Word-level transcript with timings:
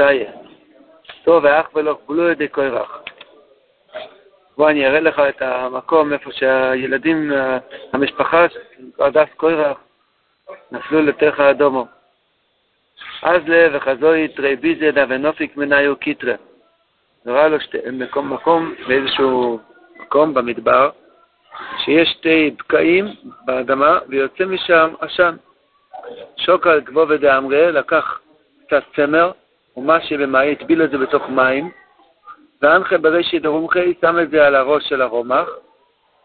אהותיה. 0.00 0.32
טוב 1.24 1.44
ואח 1.44 1.66
ולא 1.74 1.98
גבולו 2.04 2.28
ידי 2.30 2.48
קורח. 2.48 3.02
בוא 4.56 4.70
אני 4.70 4.86
אראה 4.86 5.00
לך 5.00 5.18
את 5.28 5.42
המקום 5.42 6.12
איפה 6.12 6.30
שהילדים, 6.32 7.32
המשפחה, 7.92 8.46
הדס 8.98 9.28
קורח, 9.36 9.78
נפלו 10.72 11.02
לתוך 11.02 11.40
האדומו. 11.40 11.86
אז 13.22 13.42
לב 13.46 13.72
וחזוי 13.74 14.28
תרי 14.28 14.56
ביזדה 14.56 15.04
ונופיק 15.08 15.56
מניו 15.56 15.96
קיטרה. 15.96 16.34
נראה 17.24 17.48
לו 17.48 17.60
שתי, 17.60 17.78
מקום, 17.92 18.32
מקום, 18.32 18.74
באיזשהו 18.88 19.60
מקום 20.00 20.34
במדבר, 20.34 20.90
שיש 21.84 22.08
שתי 22.08 22.50
בקעים 22.58 23.06
באדמה 23.44 23.98
ויוצא 24.08 24.44
משם 24.44 24.94
עשן. 25.00 25.36
שוקל 26.36 26.80
גבוה 26.80 27.16
דאמרי 27.16 27.72
לקח 27.72 28.20
קצת 28.66 28.82
צמר, 28.96 29.30
ומה 29.76 30.00
שבמים, 30.00 30.52
הטביל 30.52 30.84
את 30.84 30.90
זה 30.90 30.98
בתוך 30.98 31.28
מים, 31.28 31.70
ואנחה 32.62 32.98
בראשית 32.98 33.44
הרומחי 33.44 33.94
שם 34.00 34.18
את 34.22 34.30
זה 34.30 34.46
על 34.46 34.54
הראש 34.54 34.88
של 34.88 35.02
הרומח, 35.02 35.48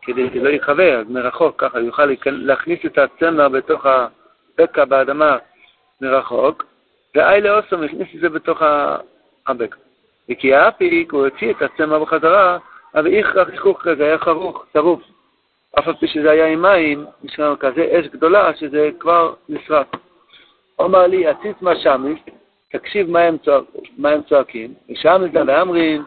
כדי 0.01 0.29
שלא 0.33 0.49
יכבה, 0.49 0.93
אז 0.93 1.09
מרחוק, 1.09 1.63
ככה 1.63 1.79
יוכל 1.79 2.09
להכניס 2.25 2.79
את 2.85 2.97
הצמר 2.97 3.49
בתוך 3.49 3.85
הבקע 3.85 4.85
באדמה 4.85 5.37
מרחוק, 6.01 6.65
ואיילה 7.15 7.57
אוסום 7.57 7.83
הכניס 7.83 8.07
את 8.15 8.19
זה 8.19 8.29
בתוך 8.29 8.61
הבקע. 9.47 9.77
וכי 10.29 10.53
האפיק, 10.53 11.11
הוא 11.11 11.25
הוציא 11.25 11.51
את 11.51 11.61
הצמר 11.61 11.99
בחזרה, 11.99 12.57
אבל 12.95 13.13
איכרח 13.13 13.49
איכוך 13.49 13.81
כזה 13.81 14.05
היה 14.05 14.17
חרוך, 14.17 14.65
צרוף. 14.73 15.01
אף 15.79 15.87
על 15.87 15.95
פי 15.95 16.07
שזה 16.07 16.31
היה 16.31 16.47
עם 16.47 16.61
מים, 16.61 17.05
יש 17.23 17.39
לנו 17.39 17.59
כזה 17.59 17.87
אש 17.91 18.07
גדולה 18.07 18.55
שזה 18.55 18.89
כבר 18.99 19.33
נשרף. 19.49 19.87
אומר 20.79 21.07
לי, 21.07 21.27
עציץ 21.27 21.61
מה 21.61 21.75
שמיס, 21.75 22.19
תקשיב 22.71 23.09
מה 23.97 24.09
הם, 24.09 24.21
צועקים, 24.29 24.73
ושם 24.89 25.21
זה 25.33 25.43
לאמרין, 25.43 26.01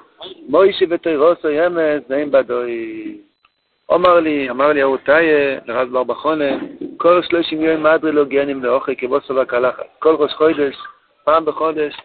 מוישי 0.48 0.84
ותירוסו 0.90 1.50
ימס, 1.50 2.02
נעים 2.08 2.30
בדוי. 2.30 3.16
אומר 3.88 4.20
לי, 4.20 4.50
אמר 4.50 4.72
לי 4.72 4.82
אהותיה, 4.82 5.58
לרז 5.66 5.88
בר 5.88 6.04
בחונה, 6.04 6.50
כל 6.96 7.22
שלושים 7.22 7.62
יום 7.62 7.82
מדרי 7.82 8.12
לא 8.12 8.24
גיינים 8.24 8.64
לאוכל 8.64 8.94
כבוסו 8.94 9.34
והקלחת. 9.34 9.86
כל 9.98 10.14
ראש 10.14 10.32
חודש, 10.32 10.76
פעם 11.24 11.44
בחודש, 11.44 11.96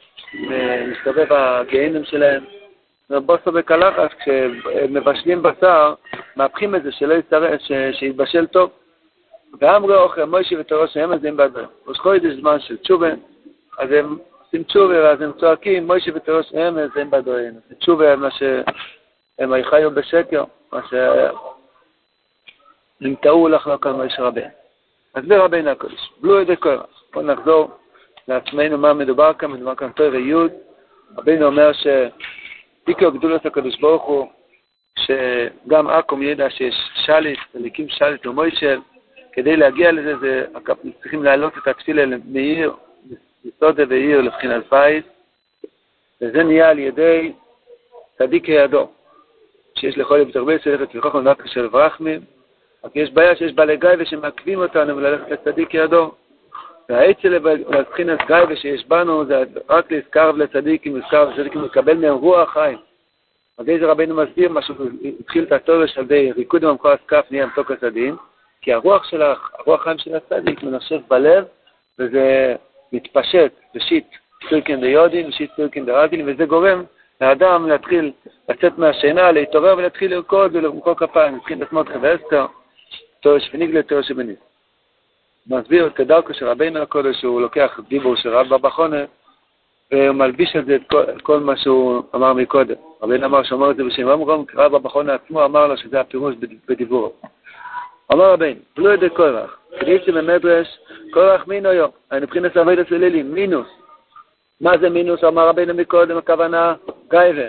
מסתובב 0.88 1.28
הגיינים 1.30 2.06
שלהם. 2.06 2.44
ובוסו 3.10 3.52
וקלחת, 3.54 4.12
כשמבשלים 4.20 5.44
בשר, 5.44 5.94
מהפכים 6.36 6.76
את 6.76 6.84
זה 6.84 6.92
שלא 6.92 7.14
יצטרך, 7.14 7.62
שיתבשל 7.92 8.48
טוב. 8.48 8.70
ואמרו 9.62 9.94
אוכל 9.94 10.24
מוישי 10.24 10.58
ותירוסו 10.58 11.00
ימס, 11.00 11.22
נעים 11.22 11.38
בדוי. 11.38 11.64
ראש 11.88 11.98
חודש 11.98 12.34
זמן 12.34 12.60
של 12.60 12.78
תשובה, 12.78 13.10
אז 13.80 13.92
הם 13.92 14.18
עושים 14.56 14.64
תשובה, 14.64 15.04
ואז 15.04 15.22
הם 15.22 15.32
צועקים, 15.40 15.88
מוישה 15.88 16.12
ותירוש 16.16 16.54
אמס, 16.54 16.92
הם 16.96 17.12
בדוין. 17.12 17.60
תשובה, 17.80 18.16
מה 18.16 18.32
שהם 18.32 19.64
חיו 19.64 19.92
בשקר, 19.92 20.44
מה 20.72 20.80
שהם 20.90 21.36
טעו 23.16 23.48
לחלוק 23.48 23.88
על 23.88 23.94
מוישה 23.94 24.22
רבינו. 24.22 24.48
אז 25.14 25.24
זה 25.28 25.38
רבינו 25.38 25.70
הקודש, 25.70 26.12
בלו 26.22 26.42
ידי 26.42 26.56
קורח. 26.56 26.86
בואו 27.14 27.26
נחזור 27.26 27.72
לעצמנו 28.28 28.78
מה 28.78 28.94
מדובר 28.94 29.34
כאן, 29.34 29.52
מדובר 29.52 29.76
כאן 29.76 29.92
תואר 29.92 30.16
י', 30.16 30.34
רבינו 31.18 31.46
אומר 31.46 31.72
שעיקר 31.74 33.10
גדולת 33.10 33.46
הקדוש 33.46 33.80
ברוך 33.80 34.04
הוא, 34.04 34.28
שגם 35.00 35.88
עכו"ם 35.88 36.24
ידע 36.24 36.50
שיש 36.50 36.76
שליט, 37.06 37.40
וליקים 37.56 37.90
שליט 37.90 38.26
למוישל, 38.26 38.80
כדי 39.34 39.58
להגיע 39.58 39.92
לזה, 39.92 40.18
זה, 40.18 40.46
צריכים 41.02 41.24
להעלות 41.24 41.58
את 41.58 41.68
התפילה 41.68 42.18
מאיר, 42.26 42.74
יסודה 43.46 43.84
ועיר 43.90 44.22
לבחינת 44.22 44.64
פייס, 44.70 45.04
וזה 46.22 46.44
נהיה 46.44 46.70
על 46.70 46.80
ידי 46.80 47.32
צדיק 48.18 48.46
הידו, 48.46 48.90
שיש 49.76 49.98
לכל 49.98 50.18
יום 50.18 50.32
תרבה 50.32 50.54
סלחת 50.64 50.96
וחוכם 50.96 51.24
דווקא 51.24 51.48
של 51.48 51.68
ברחמים, 51.68 52.22
רק 52.84 52.96
יש 52.96 53.12
בעיה 53.12 53.36
שיש 53.36 53.54
בעלי 53.54 53.78
גיא 53.78 53.90
ושמעכבים 54.00 54.60
אותנו 54.60 54.96
מללכת 54.96 55.32
לצדיק 55.32 55.74
ידו. 55.74 56.12
והעצל 56.90 57.28
לבחינת 57.70 58.20
גיא 58.28 58.36
ושיש 58.50 58.86
בנו 58.88 59.26
זה 59.26 59.44
רק 59.70 59.92
להזכר 59.92 60.32
לצדיק, 60.32 60.88
אם 60.88 60.98
נזכר 60.98 61.30
לצדיק, 61.30 61.56
לקבל 61.56 61.98
מהם 61.98 62.14
רוח 62.14 62.54
חיים. 62.54 62.78
אז 63.58 63.70
איזה 63.70 63.86
רבנו 63.86 64.16
מסביר 64.16 64.50
מה 64.50 64.62
התחיל 65.20 65.44
את 65.44 65.52
התורש 65.52 65.98
על 65.98 66.04
ידי 66.04 66.32
ריקוד 66.32 66.66
במקור 66.66 66.92
הסקף 66.92 67.26
נהיה 67.32 67.46
מתוק 67.46 67.72
הצדדים, 67.72 68.16
כי 68.62 68.74
הרוח 68.74 69.04
של 69.04 69.22
הרוח 69.22 69.84
חיים 69.84 69.98
של 69.98 70.16
הצדיק 70.16 70.64
מנשב 70.64 71.00
בלב, 71.08 71.46
וזה 72.00 72.56
מתפשט 72.96 73.52
בשיט 73.76 74.06
סירקין 74.50 74.82
דיודין 74.82 75.28
ושיט 75.28 75.52
סירקין 75.56 75.86
דרדין, 75.86 76.30
וזה 76.30 76.46
גורם 76.46 76.84
לאדם 77.22 77.68
להתחיל 77.70 78.12
לצאת 78.50 78.78
מהשינה, 78.78 79.32
להתעורר 79.32 79.76
ולהתחיל 79.78 80.12
לרקוד 80.12 80.56
ולמחוא 80.56 80.94
כפיים, 80.94 81.34
להתחיל 81.34 81.62
לתמות 81.62 81.88
ואסתר, 82.02 82.46
תורש 83.22 83.50
וניגלה, 83.54 83.84
תורש 83.84 84.12
ובניס. 84.12 84.38
מסביר 85.48 85.90
כדרכו 85.90 86.34
של 86.34 86.48
רבינו 86.48 86.80
הקודש, 86.80 87.22
שהוא 87.22 87.42
לוקח 87.42 87.80
דיבור 87.88 88.16
של 88.16 88.30
רב 88.30 88.48
בבחונה, 88.48 89.04
והוא 89.92 90.16
מלביש 90.16 90.56
על 90.56 90.66
זה 90.66 90.76
את 90.76 90.82
כל, 90.90 91.20
כל 91.24 91.40
מה 91.40 91.58
שהוא 91.58 92.04
אמר 92.16 92.34
מקודם. 92.34 92.76
רבינו 93.02 93.26
אמר 93.26 93.44
שאומר 93.44 93.72
את 93.72 93.76
זה 93.76 93.84
בשם 93.84 94.08
רמרום, 94.08 94.46
רב 94.56 94.72
בבחונה 94.72 95.14
עצמו 95.14 95.46
אמר 95.46 95.68
לו 95.68 95.78
שזה 95.78 96.00
הפירוש 96.00 96.36
בדיבורו. 96.68 97.14
אמר 98.14 98.32
רבינו, 98.32 98.60
בלו 98.78 98.94
ידי 98.94 99.10
קריסי 99.80 100.12
במדרש, 100.12 100.80
קורח 101.12 101.48
מינו 101.48 101.74
יו, 101.74 101.88
היינו 102.12 102.28
מבחינת 102.28 102.58
עבודת 102.58 102.92
אלילים, 102.92 103.34
מינוס. 103.34 103.68
מה 104.62 104.78
זה 104.78 104.90
מינוס? 104.90 105.24
אמר 105.24 105.48
רבינו 105.48 105.74
מקודם, 105.74 106.18
הכוונה 106.18 106.76
גייבה. 107.10 107.48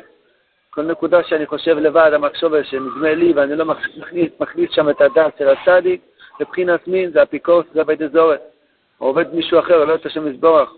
כל 0.71 0.83
נקודה 0.83 1.23
שאני 1.23 1.47
חושב 1.47 1.79
לבד, 1.79 2.11
המחשבה 2.15 2.65
שנדמה 2.65 3.15
לי, 3.15 3.33
ואני 3.33 3.57
לא 3.57 3.65
מכניס, 3.65 4.31
מכניס 4.41 4.71
שם 4.73 4.91
את 4.91 5.01
הדעת 5.01 5.39
של 5.39 5.49
הצדיק, 5.49 6.01
מבחינת 6.41 6.89
מין 6.89 7.11
זה 7.11 7.23
אפיקורס, 7.23 7.67
זה 7.75 7.83
אזורת. 8.05 8.41
הוא 8.99 9.09
עובד 9.09 9.35
מישהו 9.35 9.59
אחר, 9.59 9.85
לא 9.85 9.95
את 9.95 10.07
השם 10.07 10.29
יזבורך. 10.29 10.71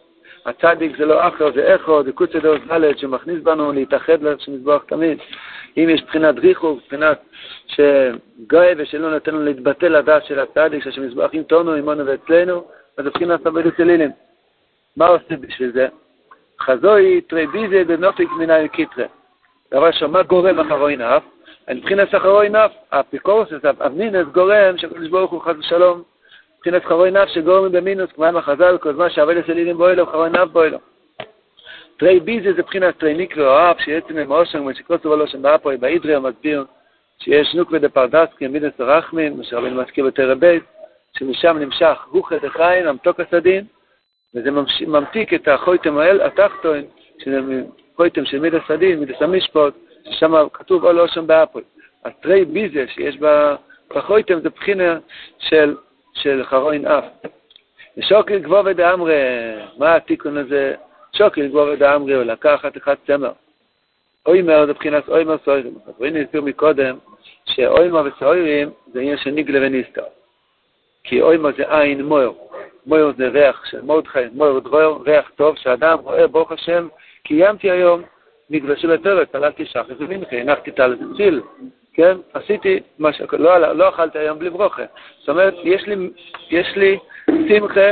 הצדיק 0.47 0.97
זה 0.99 1.06
לא 1.06 1.28
אחר, 1.28 1.53
זה 1.53 1.60
איכו, 1.60 2.03
זה 2.04 2.12
קוצי 2.12 2.41
דורס 2.41 2.60
דלת, 2.66 2.99
שמכניס 2.99 3.43
בנו 3.43 3.72
להתאחד 3.72 4.22
לשם 4.22 4.54
יזבורך 4.54 4.84
תמיד. 4.84 5.19
אם 5.76 5.88
יש 5.91 6.03
בחינת 6.03 6.38
ריחו, 6.38 6.78
בחינת 6.87 7.19
שגוי 7.66 8.66
ושלא 8.76 9.10
נותן 9.10 9.34
לנו 9.34 9.44
להתבטא 9.44 9.87
לדעת 9.87 10.25
של 10.25 10.38
הצדיק, 10.38 10.84
שהשם 10.84 11.04
יזבח 11.04 11.31
איתנו, 11.32 11.72
עמנו 11.72 12.06
ואצלנו, 12.06 12.65
אז 12.97 13.04
זה 13.04 13.10
בחינת 13.10 13.47
עבודת 13.47 13.81
אלילים. 13.81 14.10
מה 14.97 15.06
עושה 15.06 15.37
בשביל 15.41 15.72
זה? 15.72 15.88
חזוי 16.60 17.20
טרביזיה 17.20 17.84
דנופיק 17.84 18.28
מנהל 18.38 18.66
קיטרה. 18.66 19.06
דבר 19.72 19.91
שמה 19.91 20.22
גורם 20.22 20.60
אחרוי 20.60 20.97
נף? 20.97 21.22
מבחינת 21.70 22.15
אחרוי 22.15 22.49
נף, 22.49 22.72
האפיקורס, 22.93 23.49
אבנינס 23.87 24.26
גורם 24.32 24.78
שהקדוש 24.78 25.09
ברוך 25.09 25.31
הוא 25.31 25.41
חס 25.41 25.55
ושלום, 25.59 26.03
מבחינת 26.68 26.86
אחרוי 26.86 27.10
נף 27.10 27.28
שגורם 27.28 27.72
במינוס, 27.72 28.12
כמו 28.12 28.24
עם 28.24 28.36
החז"ל, 28.36 28.78
כל 28.78 28.94
זמן 28.94 29.10
שעבודת 29.10 29.50
אלילים 29.50 29.76
בו 29.76 29.88
אלו, 29.88 30.04
אחרוי 30.04 30.30
נף 30.30 30.48
בו 30.52 30.62
אלו. 30.62 30.78
תרי 31.96 32.20
ביזה 32.20 32.52
זה 32.52 32.62
בחינת 32.62 32.98
תרי 32.98 33.14
ניקרו 33.14 33.44
אוהב, 33.44 33.76
שיצא 33.78 34.12
מהם 34.12 34.30
אושר, 34.30 34.58
כמו 34.58 34.74
שקוסו 34.74 35.10
ולושן 35.10 35.42
באפוי, 35.42 35.76
באידרי 35.76 36.14
המסביר, 36.14 36.64
שיש 37.18 37.54
נוקווה 37.54 37.78
דה 37.78 37.88
פרדסקי, 37.88 38.46
מידס 38.46 38.80
הרחמין, 38.80 39.36
מה 39.36 39.44
שרבינו 39.44 39.82
מזכיר 39.82 40.06
בתרא 40.06 40.34
בייס, 40.34 40.62
שמשם 41.18 41.56
נמשך 41.58 42.06
רוחא 42.12 42.38
דחיים, 42.38 42.86
המתוק 42.86 43.20
הסדין, 43.20 43.64
וזה 44.34 44.50
ממתיק 44.86 45.34
את 45.34 45.48
החויתם 45.48 45.98
האל 45.98 46.20
התחתון, 46.20 46.82
שזה 47.18 47.40
חויתם 47.96 48.24
של 48.24 48.40
מידס 48.40 48.70
הדין, 48.70 49.00
מידס 49.00 49.22
המשפוט, 49.22 49.74
ששם 50.04 50.48
כתוב 50.52 50.84
או 50.84 50.92
לא 50.92 51.06
שם 51.06 51.26
באפוי. 51.26 51.62
אז 52.04 52.12
תרי 52.22 52.44
ביזה 52.44 52.84
שיש 52.88 53.18
בחויתם 53.94 54.40
זה 54.40 54.50
בחינה 54.50 54.98
של, 55.38 55.74
של 56.22 56.44
חרוין 56.44 56.86
אף. 56.86 57.04
ושוקל 57.96 58.38
גבוה 58.38 58.72
דאמרי, 58.72 59.14
מה 59.78 59.94
התיקון 59.94 60.36
הזה? 60.36 60.74
שוקל 61.16 61.48
גבוה 61.48 61.76
דאמרי, 61.76 62.14
הוא 62.14 62.22
לקח 62.22 62.58
חתיכת 62.62 62.98
צמר. 63.06 63.32
אוימר 64.26 64.66
זה 64.66 64.72
מבחינת 64.72 65.08
אוימר 65.08 65.37
סוירים. 65.44 65.75
אז 65.87 65.94
ראינו 66.00 66.19
הסביר 66.19 66.43
מקודם 66.43 66.98
שאוימר 67.44 68.02
וסוירים 68.04 68.70
זה 68.93 69.00
עניין 69.00 69.16
של 69.16 69.31
ניגלה 69.31 69.66
וניסתר. 69.66 70.04
כי 71.04 71.22
אוימר 71.22 71.50
זה 71.56 71.78
עין 71.78 72.02
מויר. 72.04 72.32
מויר 72.87 73.12
זה 73.16 73.28
ריח 73.28 73.64
של 73.70 73.82
מרדכי, 73.82 74.19
מויר 74.32 74.58
דרור, 74.58 75.02
ריח 75.06 75.31
טוב, 75.37 75.56
שאדם 75.56 75.98
רואה, 75.98 76.26
ברוך 76.26 76.52
השם, 76.52 76.88
קיימתי 77.22 77.70
היום 77.70 78.02
של 78.76 78.93
הפרק, 78.93 79.34
עלתי 79.34 79.66
שחר 79.66 79.94
ומנחה, 79.98 80.37
הנחתי 80.37 80.70
טל 80.70 80.96
ציל, 81.16 81.40
כן? 81.98 82.16
עשיתי 82.32 82.80
מה 82.98 83.12
ש... 83.12 83.20
לא, 83.32 83.58
לא 83.58 83.88
אכלתי 83.88 84.18
היום 84.18 84.38
בלי 84.38 84.50
ברוכה. 84.50 84.82
זאת 85.18 85.28
אומרת, 85.28 85.54
יש 85.64 85.86
לי, 85.86 86.10
יש 86.50 86.76
לי 86.76 86.98
שמחה 87.48 87.90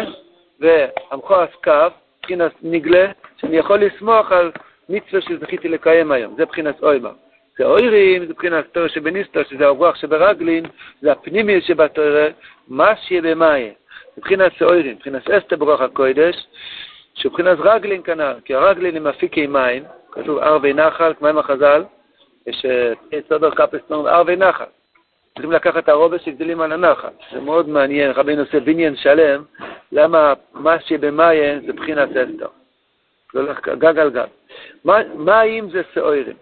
ועמכו 0.60 1.34
אסקף, 1.44 1.92
מבחינת 2.18 2.52
נגלה, 2.62 3.06
שאני 3.40 3.56
יכול 3.56 3.78
לסמוך 3.78 4.32
על 4.32 4.50
מצווה 4.88 5.20
שזכיתי 5.20 5.68
לקיים 5.68 6.12
היום, 6.12 6.34
זה 6.36 6.42
מבחינת 6.42 6.82
אוימה. 6.82 7.10
זה 7.58 7.64
אוירים, 7.64 8.24
זה 8.24 8.30
מבחינת 8.32 8.64
תורה 8.72 8.88
שבניסטר, 8.88 9.42
שזה 9.44 9.66
הרוח 9.66 9.96
שברגלין, 9.96 10.64
זה 11.00 11.12
הפנימי 11.12 11.60
שבתורה, 11.60 12.28
מה 12.68 12.96
שיהיה 12.96 13.22
במאי. 13.22 13.70
מבחינת 14.18 14.62
אוירים, 14.62 14.92
מבחינת 14.92 15.30
אסתר 15.30 15.56
ברוח 15.56 15.80
הקודש, 15.80 16.46
שבחינת 17.14 17.58
רגלין 17.60 18.02
כנ"ל, 18.02 18.34
כי 18.44 18.54
הרגלין 18.54 18.96
הם 18.96 19.06
אפיקי 19.06 19.46
מים, 19.46 19.84
כתוב 20.12 20.38
ערבי 20.38 20.72
נחל, 20.72 21.12
עם 21.22 21.38
החז"ל, 21.38 21.84
יש 22.46 22.66
סדר 23.28 23.50
קפסטון 23.50 24.06
ערבי 24.06 24.36
נחל. 24.36 24.64
צריכים 25.36 25.52
לקחת 25.52 25.84
את 25.84 25.88
הרובס 25.88 26.20
שגדלים 26.22 26.60
על 26.60 26.72
הנחל. 26.72 27.08
זה 27.32 27.40
מאוד 27.40 27.68
מעניין, 27.68 28.10
רבינו 28.10 28.42
עושה 28.42 28.60
בניין 28.60 28.96
שלם, 28.96 29.42
למה 29.92 30.34
מה 30.54 30.80
שבמיין 30.80 31.66
זה 31.66 31.72
בחינת 31.72 32.08
אסתר. 32.08 32.48
זה 33.32 33.40
הולך 33.40 33.68
גג 33.68 33.98
על 33.98 34.10
גג. 34.10 34.26
מים 35.14 35.70
זה 35.70 35.82
סעורים. 35.94 36.36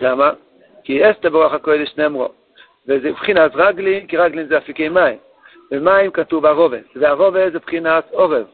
למה? 0.00 0.30
כי 0.84 1.10
אסתר 1.10 1.30
ברוח 1.30 1.52
הקודש 1.52 1.94
נאמרו. 1.96 2.28
וזה 2.88 3.12
בחינת 3.12 3.50
רגלין, 3.54 4.06
כי 4.06 4.16
רגלין 4.16 4.46
זה 4.46 4.58
אפיקי 4.58 4.88
מים. 4.88 5.18
במים 5.70 6.10
כתוב 6.10 6.46
הרובס, 6.46 6.84
והרובס 6.96 7.52
זה 7.52 7.58
בחינת 7.58 8.04
עורב. 8.10 8.46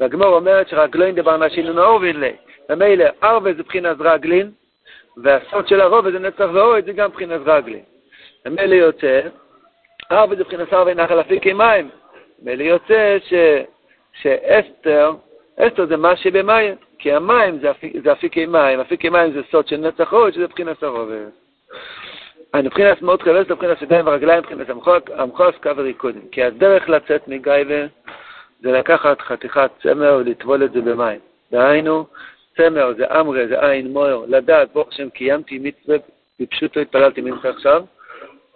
והגמור 0.00 0.34
אומרת 0.34 0.68
שרגלין 0.68 1.14
דבר 1.14 1.36
נשין 1.36 1.70
ונאורבין 1.70 2.20
לי. 2.20 2.32
ומילא, 2.68 3.04
ארווה 3.22 3.52
זה 3.54 3.62
בחינת 3.62 3.96
רגלין, 4.00 4.50
והסוד 5.22 5.68
של 5.68 5.80
הרובס 5.80 6.12
זה 6.12 6.18
נצח 6.18 6.48
ואוהד, 6.52 6.84
זה 6.84 6.92
גם 6.92 7.10
בחינת 7.10 7.40
רגלין. 7.46 7.82
ומילא 8.46 8.74
יוצא, 8.74 9.20
ארווה 10.12 10.36
זה 10.36 10.44
בחינת 10.44 10.72
ארווה 10.72 10.94
נחל 10.94 11.20
אפיקי 11.20 11.52
מים. 11.52 11.90
מילא 12.42 12.62
יוצא 12.62 13.16
ש, 13.24 13.34
שאסתר, 14.22 15.12
אסתר 15.56 15.86
זה 15.86 15.96
מה 15.96 16.16
שבמים, 16.16 16.74
כי 16.98 17.12
המים 17.12 17.58
זה, 17.58 17.70
אפיק, 17.70 17.92
זה 18.04 18.12
אפיקי 18.12 18.46
מים, 18.46 18.80
אפיקי 18.80 19.08
מים 19.08 19.32
זה 19.32 19.40
סוד 19.50 19.68
של 19.68 19.76
נצח 19.76 20.12
ואוהד, 20.12 20.32
שזה 20.32 20.46
בחינת 20.46 20.82
הרובס. 20.82 21.32
מבחינת 22.56 23.02
מאוד 23.02 23.22
חלס, 23.22 23.50
מבחינת 23.50 23.82
ידיים 23.82 24.06
ורגליים, 24.06 24.38
מבחינת 24.38 24.70
המחוס, 25.16 25.54
קו 25.62 25.70
וריקודים. 25.76 26.22
כי 26.32 26.42
הדרך 26.42 26.88
לצאת 26.88 27.28
מגייבה 27.28 27.86
זה 28.60 28.72
לקחת 28.72 29.20
חתיכת 29.20 29.70
צמר 29.82 30.16
ולטבול 30.20 30.64
את 30.64 30.72
זה 30.72 30.80
במים. 30.80 31.20
דהיינו, 31.52 32.06
צמר 32.56 32.92
זה 32.96 33.04
אמרה, 33.20 33.46
זה 33.46 33.68
עין 33.68 33.92
מויר, 33.92 34.24
לדעת, 34.28 34.72
ברוך 34.72 34.88
השם, 34.88 35.10
קיימתי 35.10 35.58
מצווה, 35.58 35.96
בפשוטו 36.40 36.80
התפללתי 36.80 37.20
מנחה 37.20 37.48
עכשיו, 37.48 37.84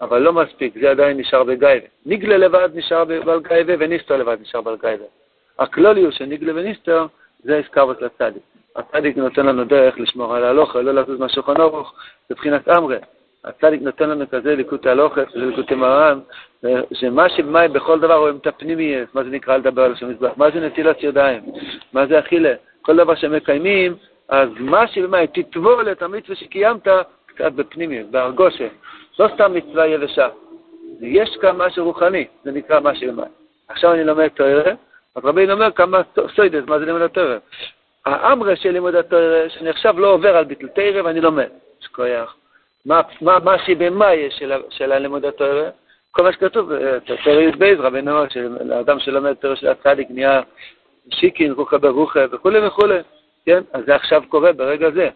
אבל 0.01 0.23
לא 0.23 0.33
מספיק, 0.33 0.75
זה 0.81 0.91
עדיין 0.91 1.17
נשאר 1.17 1.45
בגייבה. 1.45 1.87
ניגלה 2.07 2.37
לבד 2.37 2.69
נשאר 2.75 3.05
בגייבה 3.05 3.73
וניסטר 3.79 4.17
לבד 4.17 4.37
נשאר 4.41 4.61
בגייבה. 4.61 5.05
הכלולי 5.59 6.03
הוא 6.03 6.11
שניגלה 6.11 6.53
וניסטר 6.55 7.07
זה 7.45 7.59
הסקרבות 7.59 8.03
לצדיק. 8.03 8.43
הצדיק 8.77 9.17
נותן 9.17 9.47
לנו 9.47 9.65
דרך 9.65 9.99
לשמור 9.99 10.37
על 10.37 10.45
ההלוכה, 10.45 10.81
לא 10.81 10.95
לזוז 10.95 11.21
מהשולחן 11.21 11.61
ארוך, 11.61 11.95
מבחינת 12.31 12.69
אמרה. 12.69 12.97
הצדיק 13.45 13.83
נותן 13.83 14.11
לנו 14.11 14.31
כזה 14.31 14.57
ליקוטי 14.57 14.89
הלוכס 14.89 15.35
וליקוטי 15.35 15.75
מרן, 15.75 16.21
שמה 16.93 17.29
שבמאי 17.29 17.69
בכל 17.69 18.01
דבר 18.01 18.15
רואים 18.15 18.37
את 18.37 18.47
הפנימי, 18.47 18.97
מה 19.15 19.25
זה 19.25 19.31
נקרא 19.31 19.57
לדבר 19.57 19.83
על 19.83 19.93
השם 19.93 20.11
מזבח, 20.11 20.31
מה 20.37 20.51
זה 20.51 20.61
נטילת 20.61 21.03
ידיים, 21.03 21.43
מה 21.93 22.07
זה 22.07 22.19
אכילה, 22.19 22.55
כל 22.85 22.97
דבר 22.97 23.15
שמקיימים, 23.15 23.95
אז 24.29 24.49
מה 24.59 24.87
שבמאי 24.87 25.27
תטבול 25.27 25.93
את 25.93 26.03
המצווה 26.03 26.37
שקיימת 26.37 26.89
קצת 27.27 27.53
בפנימי, 27.53 28.03
בהרגושה, 28.03 28.69
לא 29.19 29.29
סתם 29.35 29.55
מצווה 29.55 29.87
יבשה, 29.87 30.29
יש 31.01 31.37
כאן 31.41 31.57
משהו 31.57 31.85
רוחני, 31.85 32.27
זה 32.45 32.53
נקרא 32.53 32.81
מה 32.81 32.95
שבמאי. 32.95 33.29
עכשיו 33.69 33.93
אני 33.93 34.05
לומד 34.05 34.29
תוארה, 34.29 34.73
אז 35.17 35.25
רבינו 35.25 35.53
אומר 35.53 35.71
כמה 35.71 36.01
סוידס, 36.37 36.65
מה 36.67 36.79
זה 36.79 36.85
לימוד 36.85 37.03
התוארה. 37.03 37.39
האמרה 38.07 38.57
של 38.57 38.71
לימוד 38.71 38.95
התוארה, 38.95 39.49
שאני 39.49 39.71
עכשיו 39.71 40.01
לא 40.01 40.09
עובר 40.09 40.37
על 40.37 40.45
ביטל 40.45 40.69
תרא 40.69 41.03
ואני 41.03 41.21
לומד, 41.21 41.49
יש 41.81 41.87
כוח. 41.87 42.37
מה, 42.87 43.01
מה, 43.21 43.39
מה 43.39 43.59
שבמאי 43.59 44.31
של, 44.31 44.53
של 44.71 44.93
הלימוד 44.93 45.25
התורה, 45.25 45.71
כל 46.11 46.23
מה 46.23 46.33
שכתוב, 46.33 46.73
אה, 46.73 47.01
תורה 47.01 47.43
י"ב, 47.43 47.63
רבינו 47.79 48.11
אמר 48.11 48.29
שלאדם 48.29 49.01
שלומד 49.01 49.33
תורה 49.33 49.57
של 49.57 49.69
הצדיק 49.69 50.09
נהיה 50.11 50.41
שיקין, 51.11 51.53
רוחה 51.53 51.79
ברוחה 51.79 52.21
וכולי 52.33 52.67
וכולי, 52.67 52.99
כן? 53.47 53.63
אז 53.73 53.85
זה 53.87 53.95
עכשיו 53.95 54.23
קורה 54.29 54.53
ברגע 54.53 54.91
זה. 54.91 55.09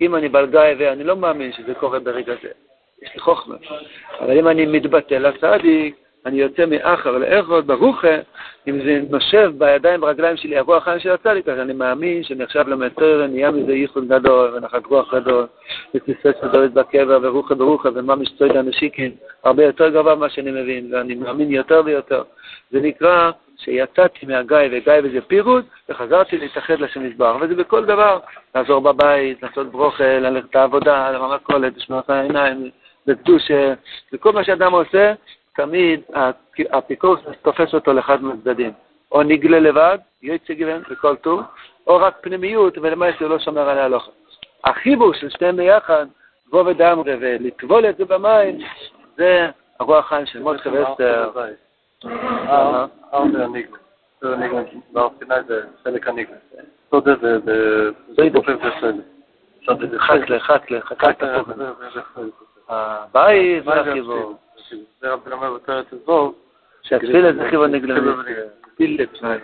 אם 0.00 0.16
אני 0.16 0.28
בלגאי 0.28 0.74
ואני 0.78 1.04
לא 1.04 1.16
מאמין 1.16 1.52
שזה 1.52 1.74
קורה 1.74 1.98
ברגע 1.98 2.34
זה, 2.42 2.48
יש 3.02 3.14
לי 3.14 3.20
חוכמה. 3.20 3.54
אבל 4.20 4.38
אם 4.38 4.48
אני 4.48 4.66
מתבטא 4.66 5.14
לצדיק, 5.14 5.96
אני 6.26 6.40
יוצא 6.40 6.66
מאחר 6.66 7.18
לאכול 7.18 7.60
ברוחה, 7.60 8.16
אם 8.68 8.82
זה 8.84 9.00
נושב 9.10 9.52
בידיים 9.58 10.02
וברגליים 10.02 10.36
שלי, 10.36 10.56
יבוא 10.56 10.76
החיים 10.76 10.98
של 10.98 11.10
הצדיק, 11.10 11.48
אז 11.48 11.58
אני 11.58 11.72
מאמין 11.72 12.22
שאני 12.22 12.44
עכשיו 12.44 12.68
לומד 12.68 12.88
תורה, 12.88 13.26
נהיה 13.26 13.50
מזה 13.50 13.72
ייחוד 13.72 14.08
גדול 14.08 14.54
ונחת 14.54 14.86
רוח 14.86 15.14
גדול, 15.14 15.46
ותפיסת 15.94 16.36
גדולת 16.44 16.72
בקבר 16.72 17.18
ורוחה 17.22 17.54
ברוחה 17.54 17.88
וממש 17.94 18.28
צוידה 18.38 18.62
נשיקין, 18.62 19.12
הרבה 19.44 19.64
יותר 19.64 19.88
גבוה 19.88 20.14
ממה 20.14 20.28
שאני 20.28 20.50
מבין, 20.50 20.94
ואני 20.94 21.14
מאמין 21.14 21.50
יותר 21.50 21.82
ויותר. 21.84 22.22
זה 22.70 22.80
נקרא 22.80 23.30
שיצאתי 23.58 24.26
מהגיא, 24.26 24.56
וגיא 24.72 24.92
וזה 25.04 25.20
פירוט, 25.20 25.64
וחזרתי 25.88 26.38
להתאחד 26.38 26.80
לשם 26.80 27.04
מזבח, 27.04 27.36
וזה 27.40 27.54
בכל 27.54 27.84
דבר, 27.84 28.18
לעזור 28.54 28.80
בבית, 28.80 29.42
לעשות 29.42 29.66
ברוכה, 29.66 30.18
ללכת 30.18 30.54
לעבודה, 30.54 31.10
למכולת, 31.10 31.76
לשמור 31.76 31.98
את 31.98 32.10
העיניים, 32.10 32.70
בקדושה, 33.06 33.74
וכל 34.12 34.32
מה 34.32 34.44
שאדם 34.44 34.72
עושה, 34.72 35.12
תמיד 35.56 36.00
האפיקורס 36.72 37.20
תופס 37.42 37.74
אותו 37.74 37.92
לאחד 37.92 38.22
מהצדדים. 38.22 38.72
או 39.12 39.22
נגלה 39.22 39.58
לבד, 39.58 39.98
יוצא 40.22 40.54
גוון 40.54 40.82
בכל 40.90 41.16
טוב, 41.16 41.42
או 41.86 41.96
רק 41.96 42.14
פנימיות, 42.20 42.78
ולמעשה 42.78 43.16
הוא 43.20 43.28
לא 43.28 43.38
שומר 43.38 43.68
על 43.68 43.78
ההלוכה. 43.78 44.10
החיבור 44.64 45.14
של 45.14 45.28
שניהם 45.28 45.56
ביחד, 45.56 46.06
בוא 46.50 46.62
ודמרי 46.62 47.16
ולטבול 47.20 47.86
את 47.86 47.96
זה 47.96 48.04
במים, 48.04 48.58
זה 49.16 49.50
הרוח 49.80 50.08
חיים 50.08 50.26
של 50.26 50.42
משה 50.42 50.72
ואסתר. 50.72 51.30
חתלה, 59.98 60.40
חתלה, 60.40 60.80
חתלה. 60.80 61.42
הבית 62.68 63.64
זה 63.64 63.80
החיבור. 63.80 64.34
זה 65.00 65.12
רבי 65.12 65.32
אומר 65.32 65.54
בפרק 65.54 65.86
הזו, 65.92 66.34
שהתפילה 66.82 67.32
זה 67.32 67.48
חיבור 67.50 67.66
נגלמי. 67.66 68.10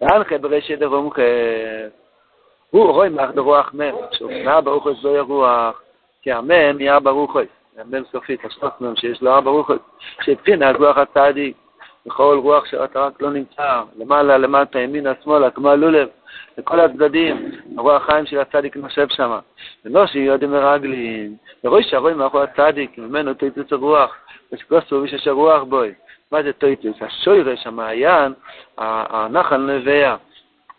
ואנחה 0.00 0.38
ברשת 0.38 0.78
דרומחה. 0.78 1.22
הוא 2.70 2.92
רואה 2.92 3.08
מאח 3.08 3.30
דרוח 3.30 3.70
מם, 3.74 3.94
שאופנה 4.12 4.60
ברוך 4.60 4.84
הוא 4.84 4.92
זו 5.02 5.16
ירוח, 5.16 5.82
כי 6.22 6.32
המם 6.32 6.80
יהיה 6.80 7.00
ברוך 7.00 7.32
הוא. 7.32 7.42
המם 7.78 8.04
סופית, 8.12 8.44
השטות 8.44 8.80
מם 8.80 8.96
שיש 8.96 9.22
לו 9.22 9.34
ארבע 9.34 9.50
רוחות, 9.50 9.80
שבחינה 10.24 10.72
רוח 10.72 10.98
הצדיק, 10.98 11.56
בכל 12.06 12.38
רוח 12.42 12.66
שאתה 12.66 13.00
רק 13.00 13.22
לא 13.22 13.30
נמצא, 13.30 13.82
למעלה, 13.96 14.38
למטה, 14.38 14.78
ימינה, 14.78 15.12
שמאלה, 15.24 15.50
כמו 15.50 15.70
הלולב, 15.70 16.08
לכל 16.58 16.80
הצדדים, 16.80 17.50
הרוח 17.78 18.02
החיים 18.02 18.26
של 18.26 18.38
הצדיק 18.38 18.76
נושב 18.76 19.06
שם. 19.08 19.38
ולא 19.84 20.06
שיהיו 20.06 20.32
יודעים 20.32 20.50
מרגלים, 20.50 21.36
ורואי 21.64 21.82
שהרואים 21.82 22.18
מאחורי 22.18 22.44
הצדיק, 22.44 22.98
ממנו 22.98 23.34
תויטוס 23.34 23.72
הרוח, 23.72 24.16
ושכוסו 24.52 25.02
ויש 25.02 25.28
הרוח 25.28 25.62
בוי. 25.62 25.94
מה 26.32 26.42
זה 26.42 26.52
תויטוס? 26.52 26.96
השוירש, 27.00 27.66
המעיין, 27.66 28.32
הנחל 28.78 29.56
נביאה. 29.56 30.16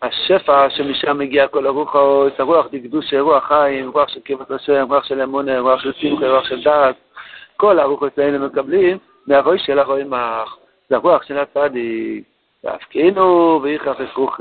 השפע 0.02 0.70
שמשם 0.70 1.18
מגיע 1.18 1.48
כל 1.48 1.66
הרוחות, 1.66 2.40
הרוח 2.40 2.66
דקדוש, 2.72 3.14
רוח 3.14 3.48
חיים, 3.48 3.90
רוח 3.90 4.08
של 4.08 4.20
קרבת 4.20 4.50
השם, 4.50 4.86
רוח 4.88 5.04
של 5.04 5.22
אמונה, 5.22 5.58
רוח 5.58 5.80
של 5.80 5.92
שמחה, 5.92 6.30
רוח 6.30 6.44
של 6.44 6.62
דעת. 6.62 6.96
כל 7.56 7.78
הרוחות 7.78 8.18
האלה 8.18 8.38
מקבלים 8.38 8.98
מהרוי 9.26 9.58
של 9.58 9.78
הרואים 9.78 10.10
מח. 10.10 10.56
זה 10.88 10.96
הרוח 10.96 11.22
של 11.22 11.38
הצדיק. 11.38 12.24
והפקינו 12.64 13.60
ויכרח 13.62 14.00
הכרוך. 14.00 14.40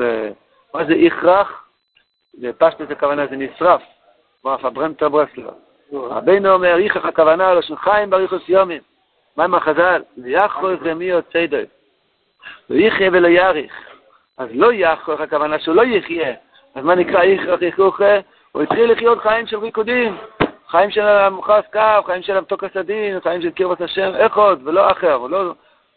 מה 0.73 0.85
זה 0.85 0.93
איכרח? 0.93 1.63
בפשטת 2.41 2.91
הכוונה 2.91 3.27
זה 3.27 3.35
נשרף, 3.35 3.81
כמו 4.41 4.55
אף 4.55 4.65
הברמטר 4.65 5.09
ברסלר. 5.09 5.49
רבינו 5.93 6.53
אומר, 6.53 6.77
איכרח 6.77 7.05
הכוונה 7.05 7.61
של 7.61 7.75
חיים 7.75 8.09
בריחוס 8.09 8.49
יומים. 8.49 8.81
מה 9.37 9.43
עם 9.43 9.55
החז"ל? 9.55 10.01
ויחרוס 10.17 10.79
ומי 10.81 11.05
יוצא 11.05 11.45
דוי. 11.45 11.65
ויחיה 12.69 13.09
ולא 13.13 13.27
יאריך. 13.27 13.97
אז 14.38 14.48
לא 14.53 14.74
יחרוס 14.74 15.20
הכוונה 15.20 15.60
שהוא 15.60 15.75
לא 15.75 15.82
יחיה. 15.82 16.34
אז 16.75 16.86
מה 16.86 16.96
נקרא 16.96 17.22
איכרח 17.22 17.62
יכרוך? 17.62 18.01
הוא 18.51 18.63
התחיל 18.63 18.91
לחיות 18.91 19.20
חיים 19.20 19.48
של 19.48 19.58
ריקודים. 19.58 20.17
חיים 20.67 20.91
של 20.91 21.01
המוחס 21.01 21.63
קו, 21.74 22.03
חיים 22.06 22.22
של 22.22 22.38
המתוקס 22.38 22.77
הדין, 22.77 23.20
חיים 23.20 23.41
של 23.41 23.50
קרבת 23.50 23.82
השם, 23.82 24.12
איך 24.15 24.38
עוד, 24.38 24.62
ולא 24.63 24.91
אחר, 24.91 25.13
הוא 25.13 25.29
לא... 25.29 25.53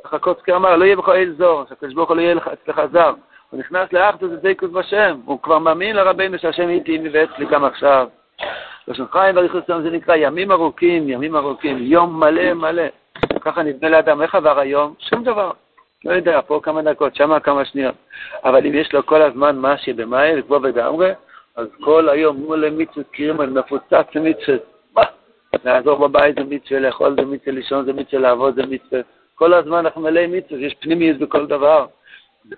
חכות 0.06 0.42
כאמר, 0.42 0.76
לא 0.76 0.85
יהיה 0.85 0.97
בך 0.97 1.09
אל 1.09 1.35
זור, 1.38 1.64
שהקדוש 1.68 1.94
ברוך 1.94 2.09
הוא 2.09 2.16
לא 2.16 2.23
יהיה 2.23 2.37
אצלך 2.52 2.80
זר. 2.92 3.12
הוא 3.50 3.61
נכנס 3.61 3.92
לאחדות 3.92 4.30
ודבקות 4.30 4.73
בשם, 4.73 5.20
הוא 5.25 5.42
כבר 5.42 5.59
מאמין 5.59 5.97
לרבינו 5.97 6.38
שהשם 6.38 6.68
איתי 6.68 6.99
ואצלי 7.12 7.47
גם 7.47 7.64
עכשיו. 7.64 8.09
לשון 8.88 9.06
חיים 9.12 9.37
ואריכות 9.37 9.68
יום 9.68 9.82
זה 9.82 9.90
נקרא 9.90 10.16
ימים 10.16 10.52
ארוכים, 10.52 11.09
ימים 11.09 11.37
ארוכים, 11.37 11.78
יום 11.78 12.20
מלא 12.20 12.54
מלא. 12.54 12.82
ככה 13.40 13.62
נבנה 13.62 13.88
לאדם, 13.88 14.23
איך 14.23 14.35
עבר 14.35 14.59
היום? 14.59 14.94
שום 14.99 15.25
דבר. 15.25 15.50
לא 16.04 16.12
יודע, 16.12 16.40
פה 16.47 16.61
כמה 16.62 16.83
דקות, 16.83 17.16
שמה 17.16 17.40
כמה 17.40 17.64
שניות. 17.64 17.95
אבל 18.45 18.66
אם 18.66 18.75
יש 18.75 18.92
לו 18.92 19.07
כל 19.07 19.23
הזמן 19.23 19.57
מה 19.57 19.78
שבמים, 19.78 20.42
כמו 20.42 20.61
בגמרי, 20.61 21.12
אז 21.57 21.66
כל 21.80 22.09
היום 22.09 22.37
מול 22.37 22.71
מצוות 22.71 23.07
קירימן 23.11 23.50
מפוצץ 23.50 24.07
מצוות. 24.14 24.62
מה? 24.97 25.02
לעזור 25.64 26.09
בבית 26.09 26.35
זה 26.35 26.45
מצווה, 26.45 26.80
לאכול 26.80 27.16
זה 27.16 27.26
מצווה, 27.26 27.52
לישון 27.52 27.85
זה 27.85 27.92
מצווה, 27.92 28.23
לעבוד 28.23 28.54
זה 28.54 28.62
מצווה. 28.66 29.00
כל 29.35 29.54
הזמן 29.54 29.78
אנחנו 29.78 30.00
מלאי 30.00 30.26
מצווה, 30.26 30.61
יש 30.61 30.75
פנימיות 30.75 31.19
בכל 31.19 31.47
דבר. 31.47 31.87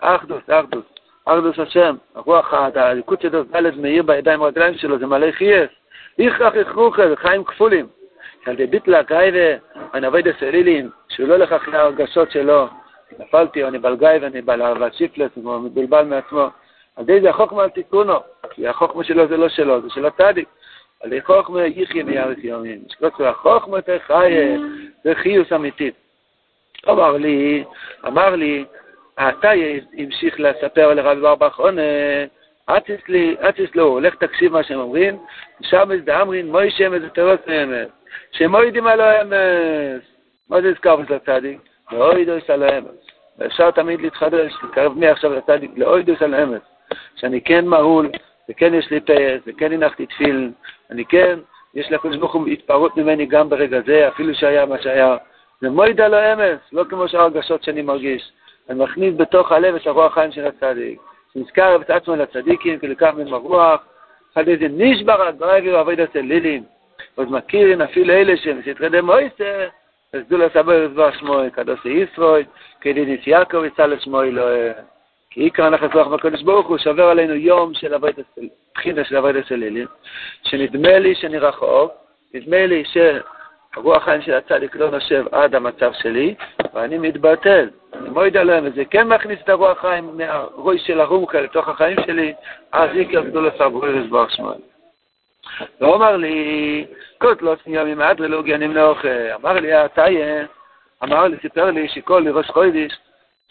אחדוס, 0.00 0.42
אחדוס, 0.50 0.84
אחדוס 1.24 1.58
השם, 1.58 1.96
הרוח, 2.14 2.54
הליקוד 2.54 3.20
של 3.20 3.28
ד' 3.28 3.76
מאיר 3.76 4.02
בידיים 4.02 4.40
וברגליים 4.40 4.74
שלו, 4.74 4.98
זה 4.98 5.06
מלא 5.06 5.30
חייס. 5.30 5.70
איכך 6.18 6.52
איכרוכה, 6.54 7.08
זה 7.08 7.16
חיים 7.16 7.44
כפולים. 7.44 7.86
על 8.46 8.52
ידי 8.52 8.66
ביטלה 8.66 9.04
קייבה, 9.04 9.56
אני 9.94 10.06
עובד 10.06 10.28
אסלילים, 10.28 10.90
שהוא 11.08 11.28
לא 11.28 11.34
הולך 11.34 11.52
אחרי 11.52 11.78
ההרגשות 11.78 12.30
שלו, 12.30 12.68
נפלתי, 13.18 13.64
אני 13.64 13.78
בלגאי 13.78 14.18
ואני 14.18 14.42
בלהבה 14.42 14.92
שיפלס, 14.92 15.30
הוא 15.34 15.58
מבולבל 15.58 16.04
מעצמו. 16.04 16.46
על 16.96 17.04
ידי 17.04 17.20
זה 17.20 17.30
החוכמה 17.30 17.62
על 17.62 17.70
תיקונו, 17.70 18.16
כי 18.50 18.68
החוכמה 18.68 19.04
שלו 19.04 19.28
זה 19.28 19.36
לא 19.36 19.48
שלו, 19.48 19.80
זה 19.80 19.88
של 19.90 20.06
הצדיק. 20.06 20.48
על 21.02 21.12
ידי 21.12 21.22
חוכמה 21.22 21.66
יחיה 21.66 22.04
מיאריך 22.04 22.44
יומים. 22.44 22.82
שקוצו 22.88 23.26
החוכמה 23.26 23.80
תחיה, 23.80 24.58
זה 25.04 25.14
חיוס 25.14 25.52
אמיתי. 25.52 25.90
אמר 26.88 27.16
לי, 27.16 27.64
אמר 28.06 28.36
לי, 28.36 28.64
אתה 29.14 29.50
המשיך 29.98 30.40
לספר 30.40 30.94
לרבי 30.94 31.20
בר 31.20 31.34
בחונה, 31.34 31.82
אציס 32.68 33.74
לו, 33.74 34.00
לך 34.00 34.14
תקשיב 34.14 34.52
מה 34.52 34.62
שהם 34.62 34.78
אומרים, 34.78 35.18
שם 35.62 35.88
דאמרין 36.04 36.50
מוישה 36.50 36.94
איזה 36.94 37.08
תירוץ 37.08 37.40
מאמץ, 37.46 37.88
שמוידים 38.32 38.86
על 38.86 39.00
האמץ. 39.00 40.02
מה 40.50 40.62
זה 40.62 40.68
הזכר 40.68 40.96
בזה 40.96 41.16
הצדיק? 41.16 41.71
לאוידוס 41.92 42.50
על 42.50 42.62
האמץ. 42.62 43.06
ואפשר 43.38 43.70
תמיד 43.70 44.00
להתחדש, 44.00 44.52
להתקרב 44.62 44.98
מעכשיו 44.98 45.32
לצדיק, 45.32 45.70
לאוידוס 45.76 46.22
על 46.22 46.34
האמץ. 46.34 46.62
שאני 47.16 47.40
כן 47.40 47.66
מהול, 47.66 48.10
וכן 48.50 48.74
יש 48.74 48.90
לי 48.90 49.00
פייס, 49.00 49.42
וכן 49.46 49.72
הנחתי 49.72 50.06
תפיל, 50.06 50.50
אני 50.90 51.04
כן, 51.04 51.38
יש 51.74 51.92
לקדוש 51.92 52.16
ברוך 52.16 52.34
הוא 52.34 52.48
התפרעות 52.48 52.96
ממני 52.96 53.26
גם 53.26 53.48
ברגע 53.48 53.80
זה, 53.86 54.08
אפילו 54.08 54.34
שהיה 54.34 54.66
מה 54.66 54.78
שהיה. 54.82 55.16
זה 55.60 55.70
מויד 55.70 56.00
על 56.00 56.14
האמץ, 56.14 56.58
לא 56.72 56.84
כמו 56.84 57.08
שאר 57.08 57.20
הרגשות 57.20 57.62
שאני 57.62 57.82
מרגיש. 57.82 58.32
אני 58.70 58.84
מכניס 58.84 59.14
בתוך 59.16 59.52
הלב 59.52 59.74
את 59.74 59.86
הרוח 59.86 60.14
חיים 60.14 60.32
של 60.32 60.46
הצדיק. 60.46 61.00
נזכר 61.36 61.76
את 61.80 61.90
עצמו 61.90 62.16
לצדיקים, 62.16 62.78
כי 62.78 62.88
לקח 62.88 63.10
מן 63.16 63.32
הרוח, 63.32 63.80
אחד 64.32 64.48
איזה 64.48 64.66
נשבר 64.70 65.12
על 65.12 65.32
ברגל 65.32 65.74
ועבוד 65.74 66.00
אצל 66.00 66.20
לילים. 66.20 66.62
עוד 67.14 67.32
מכירים 67.32 67.82
אפילו 67.82 68.14
אלה 68.14 68.36
שהם 68.36 68.60
סתרי 68.62 68.90
אז 70.14 70.20
דו 70.28 70.38
לסבר 70.38 70.86
לסבר 70.86 71.12
שמוי, 71.12 71.50
קדוש 71.50 71.84
ישרוי, 71.84 72.44
כדי 72.80 73.18
יעקב 73.26 73.64
יצא 73.64 73.86
לשמוי 73.86 74.32
לא... 74.32 74.44
כי 75.30 75.40
עיקר 75.40 75.64
הנחת 75.64 75.94
רוח 75.94 76.06
בקדוש 76.06 76.42
ברוך 76.42 76.66
הוא 76.66 76.78
שובר 76.78 77.04
עלינו 77.04 77.34
יום 77.34 77.74
של 77.74 77.94
אבוידס, 77.94 78.24
בחינה 78.74 79.04
של 79.04 79.16
אבוידס 79.16 79.52
אלילים, 79.52 79.86
שנדמה 80.42 80.98
לי 80.98 81.14
שאני 81.14 81.38
רחוק, 81.38 81.92
נדמה 82.34 82.66
לי 82.66 82.82
שהרוח 82.84 84.04
חיים 84.04 84.22
של 84.22 84.34
הצדיק 84.34 84.76
לא 84.76 84.90
נושב 84.90 85.24
עד 85.32 85.54
המצב 85.54 85.92
שלי, 85.92 86.34
ואני 86.74 86.98
מתבטל. 86.98 87.68
אני 87.94 88.14
לא 88.14 88.20
יודע 88.20 88.44
להם, 88.44 88.64
וזה 88.66 88.84
כן 88.84 89.08
מכניס 89.08 89.38
את 89.44 89.48
הרוח 89.48 89.80
חיים 89.80 90.16
מהרוי 90.16 90.78
של 90.78 91.00
הרומקה 91.00 91.40
לתוך 91.40 91.68
החיים 91.68 91.96
שלי, 92.06 92.34
אז 92.72 92.90
עיקר 92.90 93.24
גדול 93.24 93.48
הסברוי 93.48 93.92
לסבר 93.92 94.28
שמואל. 94.28 94.71
ואומר 95.80 96.16
לי, 96.16 96.86
קוטלוס 97.18 97.58
מיומי 97.66 97.94
מאדרלוגיה 97.94 98.56
נמנוך, 98.56 98.98
אמר 99.34 99.52
לי, 99.52 99.72
התאיה, 99.72 100.44
אמר 101.02 101.24
לי, 101.24 101.36
סיפר 101.42 101.70
לי 101.70 101.88
שכל 101.88 102.28
ראש 102.28 102.50
חוידיש, 102.50 102.92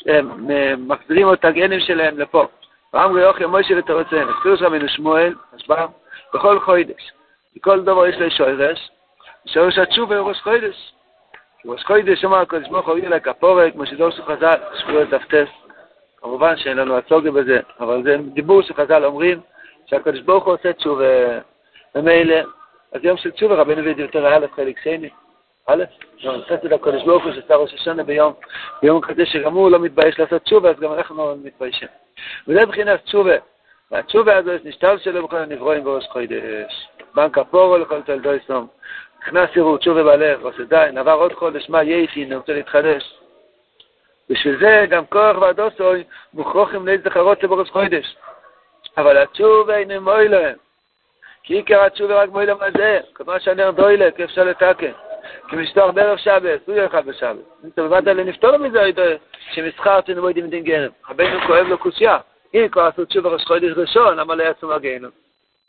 הם 0.05 0.47
מחזירים 0.87 1.33
את 1.33 1.45
הגנים 1.45 1.79
שלהם 1.79 2.19
לפה. 2.19 2.47
ואמרו 2.93 3.25
אוכל 3.25 3.45
מוישה 3.45 3.73
ותרוצם, 3.77 4.27
פירוש 4.43 4.61
רבינו 4.61 4.89
שמואל, 4.89 5.33
השבע, 5.53 5.85
בכל 6.33 6.59
חוידש. 6.59 7.11
בכל 7.55 7.81
דבר 7.81 8.07
יש 8.07 8.15
לו 8.15 8.31
שורש, 8.31 8.89
שורש 9.45 9.77
התשובה 9.77 10.17
הוא 10.17 10.29
ראש 10.29 10.41
חוידש. 10.41 10.93
ראש 11.65 11.83
חוידש 11.83 12.25
אומר 12.25 12.37
הקדוש 12.37 12.67
ברוך 12.69 12.87
הוא 12.87 12.97
יהיה 12.97 13.09
לכפורת, 13.09 13.73
כמו 13.73 13.85
שדורשו 13.85 14.23
חז"ל, 14.23 14.53
שבוע 14.79 15.05
תפטס. 15.05 15.47
כמובן 16.17 16.57
שאין 16.57 16.77
לנו 16.77 16.97
הצוגה 16.97 17.31
בזה, 17.31 17.59
אבל 17.79 18.03
זה 18.03 18.17
דיבור 18.33 18.61
שחז"ל 18.61 19.05
אומרים, 19.05 19.39
שהקדוש 19.85 20.21
ברוך 20.21 20.45
הוא 20.45 20.53
עושה 20.53 20.73
תשובה, 20.73 21.05
ומילא, 21.95 22.35
אז 22.91 23.03
יום 23.03 23.17
של 23.17 23.31
תשובה 23.31 23.55
רבינו 23.55 23.83
וידי 23.83 24.01
יותר 24.01 24.27
א' 24.27 24.45
חלק 24.55 24.79
שני. 24.83 25.09
א', 25.67 25.83
חסד 26.47 26.73
הקדוש 26.73 27.03
ברוך 27.03 27.23
הוא 27.23 27.33
שעשה 27.33 27.55
ראש 27.55 27.73
השנה 27.73 28.03
ביום, 28.03 28.33
ביום 28.81 29.01
כזה 29.01 29.25
שגם 29.25 29.53
הוא 29.53 29.71
לא 29.71 29.79
מתבייש 29.79 30.19
לעשות 30.19 30.41
תשובה, 30.41 30.69
אז 30.69 30.79
גם 30.79 30.93
אנחנו 30.93 31.17
לא 31.17 31.35
מתביישים. 31.43 31.87
וזה 32.47 32.59
מבחינת 32.65 33.03
תשובה. 33.03 33.35
והתשובה 33.91 34.37
הזאת 34.37 34.65
נשתל 34.65 34.97
שלו 34.97 35.27
בכל 35.27 35.37
הנברואים 35.37 35.83
בראש 35.83 36.07
חוידש. 36.07 36.87
בנק 37.15 37.37
הפורו 37.37 37.77
לכל 37.77 38.01
תלדוי 38.01 38.39
סום. 38.47 38.67
נכנס 39.21 39.49
יראו 39.55 39.77
תשובה 39.77 40.03
בלב, 40.03 40.45
עושה 40.45 40.63
די, 40.63 40.85
נעבר 40.93 41.13
עוד 41.13 41.33
חודש, 41.33 41.69
מה 41.69 41.83
יהיה 41.83 41.97
איתי, 41.97 42.23
אני 42.25 42.35
רוצה 42.35 42.53
להתחדש. 42.53 43.13
בשביל 44.29 44.59
זה 44.59 44.85
גם 44.89 45.05
כוח 45.05 45.37
ועדוסוי 45.41 46.03
מוכרוחים 46.33 46.87
לאיזה 46.87 47.03
זכרות 47.03 47.43
לבראש 47.43 47.69
חוידש. 47.69 48.15
אבל 48.97 49.17
התשובה 49.17 49.77
אינו 49.77 50.01
מוי 50.01 50.27
להם. 50.27 50.55
כי 51.43 51.53
עיקר 51.53 51.83
התשובה 51.83 52.23
רק 52.23 52.29
מוי 52.29 52.45
להם 52.45 52.57
הזה, 52.61 52.99
כמו 53.13 53.33
שהנר 53.39 53.71
דוילק, 53.71 54.19
אפשר 54.19 54.43
לתקן. 54.43 54.91
כמשטוח 55.49 55.91
בערב 55.91 56.17
שבת, 56.17 56.59
הוא 56.65 56.75
יאכל 56.75 57.01
בשבת. 57.01 57.35
אתה 57.73 57.83
בבת 57.83 58.07
עלי 58.07 58.23
נפתור 58.23 58.57
מזה, 58.57 58.91
שמסחרתי 59.51 60.13
נבוא 60.13 60.29
עם 60.35 60.49
דין 60.49 60.63
גנב. 60.63 60.91
רבינו 61.09 61.39
כואב 61.47 61.67
לו 61.67 61.77
קושייה. 61.77 62.17
אם 62.53 62.67
כבר 62.71 62.81
עשו 62.81 63.05
תשובה 63.05 63.29
ראש 63.29 63.43
חודש 63.45 63.71
ראשון, 63.77 64.17
למה 64.17 64.35
לא 64.35 64.43
יצאו 64.43 64.67
מהגיהנום? 64.67 65.11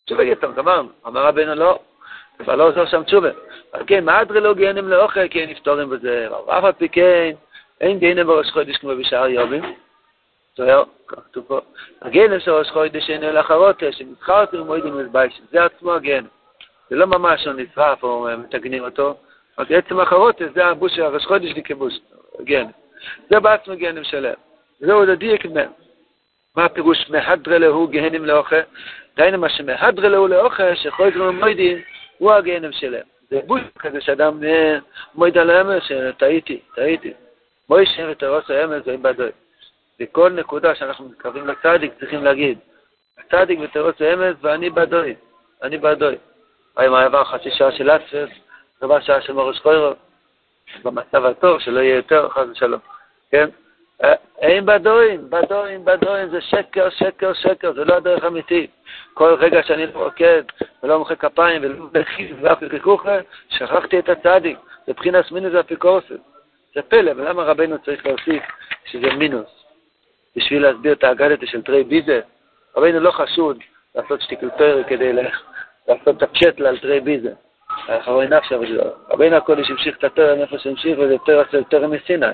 תשובה 0.06 0.24
יתם, 0.24 0.52
גמרנו. 0.52 0.88
אמר 1.06 1.26
רבינו 1.26 1.54
לא, 1.54 1.78
כבר 2.38 2.56
לא 2.56 2.68
עוזר 2.68 2.86
שם 2.86 3.02
תשובה. 3.02 3.30
אבל 3.74 3.82
כן, 3.86 4.04
מה 4.04 4.22
אדרי 4.22 4.40
לא 4.40 4.54
גיהנם 4.54 4.88
לאוכל, 4.88 5.28
כי 5.28 5.40
אין 5.40 5.50
נפתורים 5.50 5.90
בזה. 5.90 6.28
אף 6.46 6.64
על 6.64 6.72
פי 6.72 6.88
כן, 6.88 7.30
אין 7.80 7.98
גיהנם 7.98 8.26
בראש 8.26 8.50
חודש 8.50 8.76
כמו 8.76 8.90
בשאר 9.00 9.26
יובים. 9.26 9.74
זהו, 10.56 10.84
כתוב 11.06 11.44
פה. 11.48 11.60
הגיהנם 12.02 12.40
של 12.40 12.50
ראש 12.50 12.70
חודש 12.70 13.10
אינו 13.10 13.32
לאחרות, 13.32 13.82
שמסחרתי 13.90 14.56
ומועדים 14.56 15.00
לבייש. 15.00 15.40
זה 15.50 15.64
עצמו 15.64 15.92
הגיהנם. 15.92 16.26
זה 16.90 16.96
לא 16.96 17.06
ממש 17.06 17.46
לא 17.46 17.52
נשרף 17.52 18.02
או 18.02 18.26
מתגנים 18.38 18.84
אותו. 18.84 19.14
רק 19.58 19.70
עצם 19.70 20.00
החרות 20.00 20.42
זה 20.54 20.66
הבוש 20.66 20.96
של 20.96 21.02
הראש 21.02 21.26
חודש 21.26 21.50
לכיבוש, 21.56 21.98
גן. 22.40 22.66
זה 23.30 23.40
בעצמו 23.40 23.76
גהנם 23.76 24.04
שלם. 24.04 24.34
זהו 24.80 25.04
לדייק 25.04 25.46
מהם. 25.46 25.70
מה 26.56 26.64
הפירוש 26.64 27.10
מהדרה 27.10 27.58
להו 27.58 27.88
גהנם 27.88 28.24
לאוכל? 28.24 28.60
דהיינו 29.16 29.38
מה 29.38 29.48
שמהדרה 29.48 30.08
להו 30.08 30.28
לאוכל, 30.28 30.74
שכל 30.74 31.12
זמן 31.12 31.36
מוידים, 31.36 31.78
הוא 32.18 32.32
הגהנם 32.32 32.72
שלם. 32.72 33.02
זה 33.30 33.40
בוש 33.46 33.60
כזה 33.78 34.00
שאדם 34.00 34.40
מויד 35.14 35.38
על 35.38 35.50
האמר 35.50 35.78
שטעיתי, 35.80 36.60
טעיתי. 36.74 37.12
מוישה 37.68 38.10
ותרוס 38.10 38.50
האמר 38.50 38.82
זה 38.84 38.96
בדוי. 38.96 39.30
בכל 40.02 40.30
נקודה 40.32 40.74
שאנחנו 40.74 41.08
מתקרבים 41.08 41.46
לצדיק 41.46 41.92
צריכים 42.00 42.24
להגיד, 42.24 42.58
הצדיק 43.18 43.58
ותרוס 43.62 43.94
האמר 44.00 44.34
ואני 44.40 44.70
בדוי, 44.70 45.14
אני 45.62 45.78
בדוי. 45.78 46.16
היי 46.76 46.88
מה 46.88 47.04
עבר 47.04 47.24
חצי 47.24 47.50
שעה 47.50 47.72
של 47.72 47.90
אספס, 47.90 48.28
רבע 48.82 49.00
שעה 49.00 49.20
של 49.20 49.32
מורש 49.32 49.60
חוירו, 49.60 49.92
במצב 50.84 51.24
הטוב, 51.24 51.60
שלא 51.60 51.80
יהיה 51.80 51.96
יותר, 51.96 52.28
חס 52.28 52.46
ושלום, 52.52 52.80
כן? 53.30 53.48
אין 54.38 54.66
בדוין, 54.66 55.30
בדוין, 55.30 55.84
בדוין, 55.84 56.28
זה 56.28 56.40
שקר, 56.40 56.90
שקר, 56.90 57.32
שקר, 57.32 57.72
זה 57.72 57.84
לא 57.84 57.94
הדרך 57.94 58.24
האמיתית. 58.24 58.70
כל 59.14 59.34
רגע 59.34 59.62
שאני 59.62 59.86
לא 59.86 60.04
רוקד, 60.04 60.42
ולא 60.82 60.98
מוחא 60.98 61.14
כפיים, 61.14 61.62
ולא 61.64 61.86
מכיל, 61.94 62.36
ואף 62.40 62.58
ככוכה, 62.64 63.16
שכחתי 63.48 63.98
את 63.98 64.08
הצדיק. 64.08 64.58
זה 64.86 64.92
מבחינת 64.92 65.32
מינוס 65.32 65.54
אפיקורסס. 65.54 66.20
זה 66.74 66.82
פלא, 66.82 67.12
ולמה 67.16 67.42
רבנו 67.42 67.78
צריך 67.78 68.06
להוסיף 68.06 68.42
שזה 68.84 69.12
מינוס? 69.12 69.61
בשביל 70.36 70.62
להסביר 70.62 70.92
את 70.92 71.04
האגדתה 71.04 71.46
של 71.46 71.62
תרי 71.62 71.84
ביזה. 71.84 72.20
רבנו 72.76 73.00
לא 73.00 73.10
חשוד 73.10 73.58
לעשות 73.94 74.20
שטיקלטורי 74.20 74.84
כדי 74.84 75.12
לעשות 75.88 76.08
את 76.16 76.22
הפשטלה 76.22 76.68
על 76.68 76.78
תרי 76.78 77.00
ביזה. 77.00 77.32
אחרי 77.88 78.28
נפש, 78.28 78.52
רבינו 79.10 79.36
הקודש 79.36 79.70
המשיך 79.70 79.98
את 79.98 80.04
התרם 80.04 80.40
איפה 80.40 80.58
שהמשיך, 80.58 80.98
וזה 80.98 81.16
תרם 81.26 81.44
של 81.50 81.64
תרם 81.64 81.90
מסיני. 81.90 82.26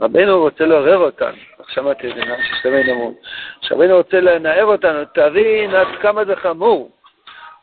רבינו 0.00 0.40
רוצה 0.40 0.66
לעורר 0.66 0.96
אותנו, 0.96 1.36
שמעתי 1.68 2.10
את 2.10 2.14
זה 2.14 2.24
מה 2.24 2.34
ששתמיד 2.44 2.88
אמרו, 2.88 3.14
שרבינו 3.60 3.96
רוצה 3.96 4.20
לנער 4.20 4.64
אותנו, 4.64 5.04
תבין 5.14 5.74
עד 5.74 5.86
כמה 6.02 6.24
זה 6.24 6.36
חמור. 6.36 6.90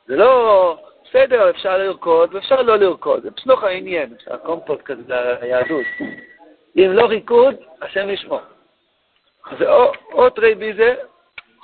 זה 0.08 0.16
לא, 0.16 0.78
בסדר, 1.04 1.50
אפשר 1.50 1.78
לרקוד 1.78 2.36
ואפשר 2.36 2.62
לא 2.62 2.76
לרקוד, 2.76 3.24
זה 3.24 3.32
פסנוך 3.32 3.64
העניין, 3.64 4.14
הקומפוט 4.28 4.82
כזה 4.82 5.02
ליהדות. 5.42 5.86
אם 6.76 6.92
לא 6.94 7.06
ריקוד, 7.06 7.56
השם 7.82 8.10
ישמור. 8.10 8.40
זה 9.60 9.70
או, 9.70 9.92
או 10.12 10.30
תרי 10.30 10.56
ביזה, 10.56 10.96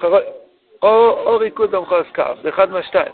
או, 0.03 1.09
או 1.09 1.37
ריקוד 1.37 1.71
במחוז 1.71 2.05
כף, 2.13 2.37
זה 2.43 2.49
אחד 2.49 2.71
מהשתיים. 2.71 3.11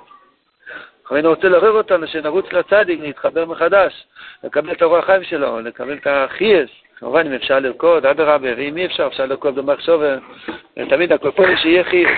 רבינו 1.12 1.30
רוצה 1.30 1.50
לעורר 1.50 1.72
אותנו 1.72 2.08
שנרוץ 2.08 2.54
לצדיק, 2.54 3.00
להתחבר 3.02 3.46
מחדש, 3.46 4.08
לקבל 4.44 4.72
את 4.72 4.82
הרוח 4.82 5.04
החיים 5.04 5.24
שלו, 5.24 5.60
לקבל 5.60 5.98
את 5.98 6.08
החייס. 6.08 6.70
כמובן, 7.00 7.28
אם 7.28 7.34
אפשר 7.34 7.60
לרקוד, 7.60 8.06
אדרבה, 8.06 8.56
ואם 8.58 8.78
אי 8.78 8.86
אפשר, 8.86 9.08
אפשר 9.08 9.26
לרקוד 9.26 9.56
במחשוב, 9.56 10.02
תמיד 10.90 11.14
הכל 11.14 11.32
פה 11.32 11.44
שיהיה 11.62 11.84
חייס. 11.84 12.10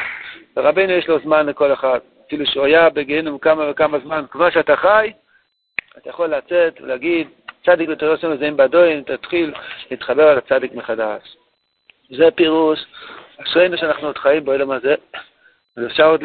ורבנו 0.58 0.92
יש 0.92 1.08
לו 1.08 1.20
זמן 1.20 1.46
לכל 1.46 1.74
אחד. 1.74 2.00
אפילו 2.28 2.46
שהוא 2.46 2.66
היה 2.66 2.90
בגיהנום 2.90 3.38
כמה 3.38 3.70
וכמה 3.70 4.00
זמן, 4.00 4.26
כמו 4.32 4.52
שאתה 4.52 4.76
חי, 4.76 5.12
אתה 5.98 6.10
יכול 6.10 6.28
לצאת 6.28 6.82
ולהגיד, 6.82 7.28
צדיק 7.66 7.90
ותורה 7.90 8.12
עושים 8.12 8.32
לזהים 8.32 8.58
בדוין, 8.58 9.04
תתחיל 9.04 9.54
להתחבר 9.92 10.28
על 10.28 10.38
הצדיק 10.38 10.74
מחדש. 10.74 11.38
זה 12.18 12.32
פירוש, 12.36 12.80
אשרינו 13.44 13.78
שאנחנו 13.78 14.08
עוד 14.08 14.18
חיים 14.18 14.46
בעולם 14.46 14.72
הזה, 14.72 14.96
ואפשר 15.78 16.10
עוד 16.10 16.24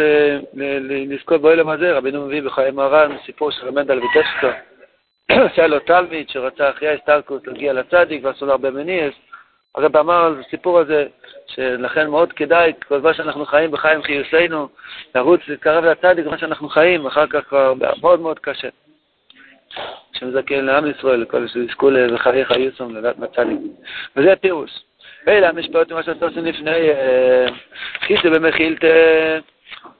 לזכות 1.11 1.41
בעולם 1.41 1.69
הזה, 1.69 1.93
רבינו 1.93 2.27
מביא 2.27 2.43
בחיי 2.43 2.71
מרן, 2.71 3.17
סיפור 3.27 3.51
של 3.51 3.67
רמנדל 3.67 4.01
ויטשקו, 4.01 4.47
שהיה 5.55 5.69
לו 5.69 5.79
תלמיד 5.79 6.29
שרצה 6.29 6.71
אחרי 6.71 6.89
ההסתלקות 6.89 7.47
להגיע 7.47 7.73
לצדיק 7.73 8.25
ועשו 8.25 8.47
לו 8.47 8.53
הרבה 8.53 8.71
מניאס, 8.71 9.15
הרב 9.75 9.97
אמר 9.97 10.25
על 10.25 10.43
הסיפור 10.47 10.79
הזה, 10.79 11.07
שלכן 11.47 12.11
מאוד 12.11 12.33
כדאי, 12.33 12.73
כל 12.89 13.01
זמן 13.01 13.15
שאנחנו 13.15 13.47
חיים 13.47 13.71
בחיים 13.71 14.03
חיוסנו, 14.03 14.69
לרוץ, 15.15 15.41
להתקרב 15.49 15.85
לצדיק, 15.85 16.25
בזמן 16.25 16.39
שאנחנו 16.39 16.69
חיים, 16.69 17.07
אחר 17.07 17.27
כך 17.27 17.49
כבר 17.49 17.75
מאוד 18.01 18.21
מאוד 18.21 18.39
קשה. 18.39 18.69
שמזכן 20.13 20.65
לעם 20.65 20.91
ישראל, 20.91 21.21
לכל 21.21 21.49
שיזכו 21.49 21.91
לחיי 21.91 22.45
חיוסם, 22.45 22.97
לדעת 22.97 23.19
מצדיק. 23.19 23.59
וזה 24.17 24.33
הפירוש. 24.33 24.71
ואלה 25.27 25.49
המשפעות 25.49 25.93
ממה 25.93 26.03
שעשו 26.03 26.27
לפני, 26.43 26.89
חיסו 28.01 28.31
במחילתא, 28.31 29.39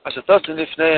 מה 0.07 0.11
שעשו 0.11 0.53
לפני, 0.55 0.95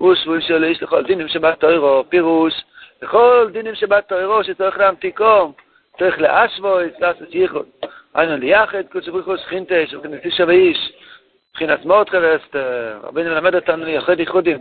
ושבו 0.00 0.40
של 0.40 0.64
איש 0.64 0.82
לכל 0.82 1.04
דינים 1.04 1.28
שבתוירו, 1.28 2.04
פירוש, 2.08 2.54
לכל 3.02 3.48
דינים 3.52 3.74
שבתוירו 3.74 4.44
שצריך 4.44 4.78
להמתיקו, 4.78 5.52
צריך 5.98 6.20
לאשבו, 6.20 6.78
לעשות 6.98 7.34
ייחוד. 7.34 7.66
היינו 8.14 8.36
ליחד, 8.36 8.82
קודש 8.92 9.08
ברוך 9.08 9.26
הוא 9.26 9.36
שכינתה, 9.36 9.74
שבכנסת 9.86 10.36
שווה 10.36 10.54
איש, 10.54 10.92
מבחינת 11.50 11.84
מאוד 11.84 12.08
חבסת, 12.08 12.56
רבינו 13.02 13.30
מלמד 13.30 13.54
אותנו 13.54 13.84
לייחד 13.84 14.20
ייחודים. 14.20 14.58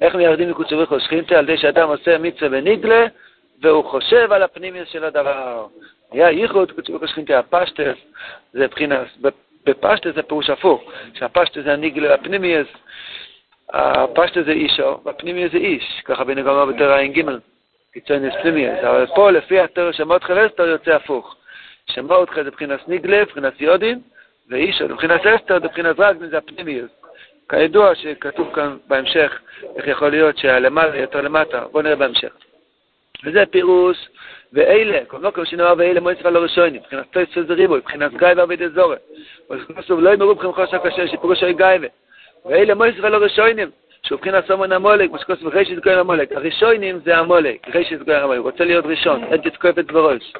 איך 0.00 0.14
מייחדים 0.14 0.50
מקודש 0.50 0.72
ברוך 0.72 0.90
הוא 0.90 0.98
שכינתה? 0.98 1.38
על 1.38 1.44
ידי 1.44 1.56
שאדם 1.58 1.88
עושה 1.88 2.18
מצווה 2.18 2.48
ונגלה, 2.52 3.06
והוא 3.62 3.84
חושב 3.84 4.32
על 4.32 4.42
הפנימיות 4.42 4.88
של 4.88 5.04
הדבר. 5.04 5.66
היה 6.14 6.30
ייחוד, 6.30 6.72
קודש 6.72 6.90
ברוך 6.90 7.02
הוא 7.02 7.08
שכינתה, 7.08 7.38
הפשטס, 7.38 7.96
זה 8.52 8.64
מבחינת, 8.64 9.06
בפשטס 9.66 10.14
זה 10.14 10.22
פירוש 10.22 10.50
הפוך, 10.50 10.92
שהפשטס 11.14 11.64
זה 11.64 11.72
הנגלה 11.72 12.14
הפנימיות, 12.14 12.66
הפשטס 13.72 14.44
זה 14.44 14.52
אישו, 14.52 15.00
והפנימיות 15.04 15.52
זה 15.52 15.58
איש, 15.58 16.02
ככה 16.04 16.24
בן 16.24 16.38
הגמר 16.38 16.64
בתורה 16.64 17.00
ע"ג, 17.00 17.22
קיצוני 17.92 18.28
פנימיות, 18.42 18.78
אבל 18.78 19.06
פה 19.06 19.30
לפי 19.30 19.60
התורה 19.60 19.92
שמות 19.92 20.24
חבסתו 20.24 20.62
יוצא 20.62 20.94
הפוך. 20.94 21.36
שמות 21.90 22.28
זה 22.34 22.42
מבחינת 22.42 22.88
ניגלה, 22.88 23.22
מבחינת 23.22 23.60
יודין, 23.60 24.00
ואישו, 24.50 24.88
מבחינת 24.88 25.26
אסתר, 25.26 25.58
מבחינת 25.58 26.00
רגלין 26.00 26.30
זה 26.30 26.38
הפנימיות. 26.38 26.90
כידוע 27.48 27.94
שכתוב 27.94 28.54
כאן 28.54 28.76
בהמשך 28.88 29.40
איך 29.76 29.86
יכול 29.86 30.10
להיות 30.10 30.38
שהלמעלה 30.38 30.96
יותר 30.96 31.20
למטה, 31.20 31.64
בואו 31.72 31.82
נראה 31.82 31.96
בהמשך. 31.96 32.32
וזה 33.24 33.46
פירוש, 33.50 33.96
ואלה, 34.54 35.04
כל 35.06 35.18
מקום 35.18 35.44
שנאמר 35.44 35.74
ואלה 35.78 36.00
מועצת 36.00 36.26
על 36.26 36.36
הראשונים, 36.36 36.80
מבחינת 36.80 37.04
טויס 37.10 37.28
זה 37.48 37.54
ריבוי, 37.54 37.78
מבחינת 37.78 38.12
גיא 38.14 38.28
ועבידי 38.36 38.68
זורם. 38.68 38.96
וכתוב 39.50 40.00
לא 40.00 40.10
ימרו 40.10 40.34
בכם 40.34 40.52
חושק 40.52 40.86
אשר 40.86 41.06
שפירושו 41.06 41.46
גיא 41.56 41.88
ואלה 42.44 42.74
מועצת 42.74 43.04
על 43.04 43.14
הראשונים, 43.14 43.70
שהוא 44.02 44.18
מבחינת 44.18 44.46
סומן 44.46 44.72
המולק, 44.72 45.10
מה 45.10 45.18
שכתוב 45.18 45.48
רישת 45.48 45.84
גוי 45.84 45.94
המולק. 45.94 46.32
הראשונים 46.32 47.00
זה 47.04 47.16
המולק, 47.16 47.68
רישת 47.74 48.02
גוי 48.02 48.14
המולק, 48.14 48.40
רוצה 48.40 48.64
להיות 48.64 48.86
ראשון, 48.86 49.24
אין 49.24 49.40
תתקופת 49.40 49.92
בראש. 49.92 50.32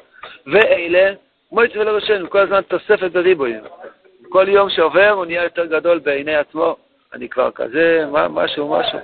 ואלה 0.47 1.13
מויץ 1.51 1.75
ולא 1.75 1.91
ראשון, 1.91 2.27
כל 2.27 2.39
הזמן 2.39 2.61
תוספת 2.61 3.11
בריבויים. 3.11 3.61
כל 4.29 4.45
יום 4.49 4.69
שעובר 4.69 5.09
הוא 5.09 5.25
נהיה 5.25 5.43
יותר 5.43 5.65
גדול 5.65 5.99
בעיני 5.99 6.35
עצמו. 6.35 6.75
אני 7.13 7.29
כבר 7.29 7.51
כזה, 7.51 8.05
משהו, 8.29 8.77
משהו. 8.79 8.99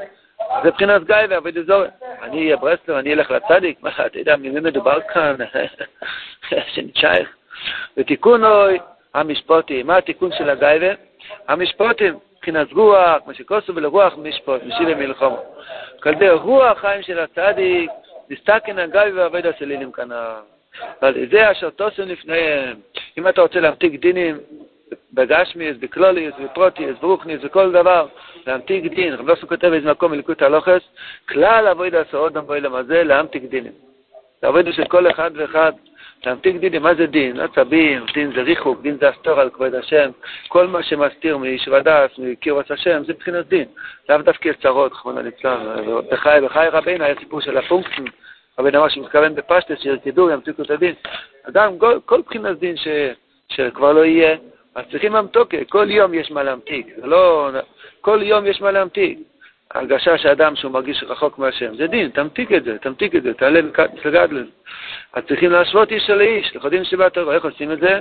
זה 0.63 0.69
מבחינת 0.69 1.03
גיא 1.03 1.15
ועבד 1.29 1.57
אזור. 1.57 1.83
אני 2.21 2.37
אהיה 2.37 2.57
ברסלר, 2.57 2.99
אני 2.99 3.13
אלך 3.13 3.31
לצדיק. 3.31 3.83
מה, 3.83 3.89
אתה 4.05 4.19
יודע, 4.19 4.35
ממי 4.35 4.59
מדובר 4.59 4.99
כאן? 5.13 5.35
שנצ'ייך. 6.73 7.29
ותיקון 7.97 8.43
אוי, 8.43 8.79
המשפוטים. 9.13 9.87
מה 9.87 9.97
התיקון 9.97 10.31
של 10.37 10.49
הגייבה? 10.49 10.93
המשפוטים, 11.47 12.15
מבחינת 12.35 12.73
רוח, 12.73 13.21
מה 13.25 13.33
שכוסו 13.33 13.75
ולרוח 13.75 14.13
משפוט, 14.17 14.61
משיב 14.63 14.97
מלחמו. 14.97 15.43
כלבי 16.03 16.29
רוח 16.29 16.77
חיים 16.77 17.01
של 17.01 17.19
הצדיק, 17.19 17.91
נסתכן 18.29 18.79
הגיא 18.79 19.01
ועבד 19.15 19.45
הסלילים. 19.45 19.91
ועל 21.01 21.17
ידי 21.17 21.51
אשר 21.51 21.69
תוסם 21.69 22.03
לפניהם. 22.03 22.77
אם 23.17 23.27
אתה 23.27 23.41
רוצה 23.41 23.59
להמתיק 23.59 24.01
דינים 24.01 24.39
בגשמיס, 25.13 25.77
בקלוליס, 25.77 26.33
בפרוטיס, 26.43 26.97
ברוכניס, 27.01 27.41
בכל 27.41 27.71
דבר, 27.71 28.07
להמתיק 28.47 28.85
דין, 28.85 29.13
רב 29.13 29.29
נוסו 29.29 29.47
כותב 29.47 29.67
באיזה 29.67 29.91
מקום 29.91 30.11
מליקוד 30.11 30.43
הלוכס, 30.43 30.81
כלל 31.29 31.67
אבוידע 31.67 32.01
עוד 32.13 32.33
באוילם 32.33 32.75
הזה, 32.75 33.03
להמתיק 33.03 33.43
דינים. 33.43 33.71
זה 34.41 34.47
אבוידע 34.47 34.71
של 34.71 34.85
כל 34.85 35.11
אחד 35.11 35.31
ואחד, 35.33 35.71
להמתיק 36.25 36.55
דינים, 36.55 36.83
מה 36.83 36.95
זה 36.95 37.05
דין? 37.05 37.39
עצבים, 37.39 38.05
דין 38.13 38.31
זה 38.35 38.41
ריחוק, 38.41 38.81
דין 38.81 38.97
זה 39.01 39.09
אסתור 39.09 39.39
על 39.39 39.49
כבוד 39.49 39.75
השם, 39.75 40.09
כל 40.47 40.67
מה 40.67 40.83
שמסתיר 40.83 41.37
מאיש 41.37 41.67
ודס, 41.67 42.17
מקירוס 42.17 42.71
השם, 42.71 43.03
זה 43.03 43.13
מבחינת 43.13 43.47
דין. 43.47 43.65
לאו 44.09 44.17
דווקא 44.17 44.49
צרות, 44.61 44.91
רחמנא 44.91 45.19
ליצלן, 45.19 45.65
בחי, 46.11 46.39
בחי 46.43 46.67
רבינו 46.71 47.03
היה 47.03 47.15
סיפור 47.19 47.41
של 47.41 47.57
הפונקצים. 47.57 48.05
רבי 48.59 48.77
אמר 48.77 48.89
שמתכוון 48.89 49.35
בפשטס, 49.35 49.81
שירקדו, 49.81 50.29
ימתיקו 50.29 50.61
את 50.61 50.71
הדין. 50.71 50.93
אדם, 51.43 51.79
כל, 51.79 51.99
כל 52.05 52.21
בחינת 52.21 52.59
דין 52.59 52.77
ש, 52.77 52.87
שכבר 53.49 53.93
לא 53.93 54.05
יהיה, 54.05 54.37
אז 54.75 54.85
צריכים 54.91 55.15
המתוקה, 55.15 55.57
כל 55.69 55.91
יום 55.91 56.13
יש 56.13 56.31
מה 56.31 56.43
להמתיק, 56.43 56.87
זה 56.97 57.07
לא... 57.07 57.49
כל 58.01 58.19
יום 58.23 58.45
יש 58.45 58.61
מה 58.61 58.71
להמתיק. 58.71 59.19
הרגשה 59.73 60.17
שאדם 60.17 60.55
שהוא 60.55 60.71
מרגיש 60.71 61.03
רחוק 61.07 61.37
מהשם, 61.37 61.75
זה 61.75 61.87
דין, 61.87 62.09
תמתיק 62.09 62.51
את 62.51 62.63
זה, 62.63 62.77
תמתיק 62.77 63.15
את 63.15 63.23
זה, 63.23 63.33
תעלה 63.33 63.59
לזה. 64.31 64.49
אז 65.13 65.23
צריכים 65.27 65.51
להשוות 65.51 65.91
איש 65.91 66.09
לאיש, 66.09 66.55
לכודים 66.55 66.83
שבעת 66.83 67.17
הרוע, 67.17 67.35
איך 67.35 67.45
עושים 67.45 67.71
את 67.71 67.79
זה? 67.79 67.99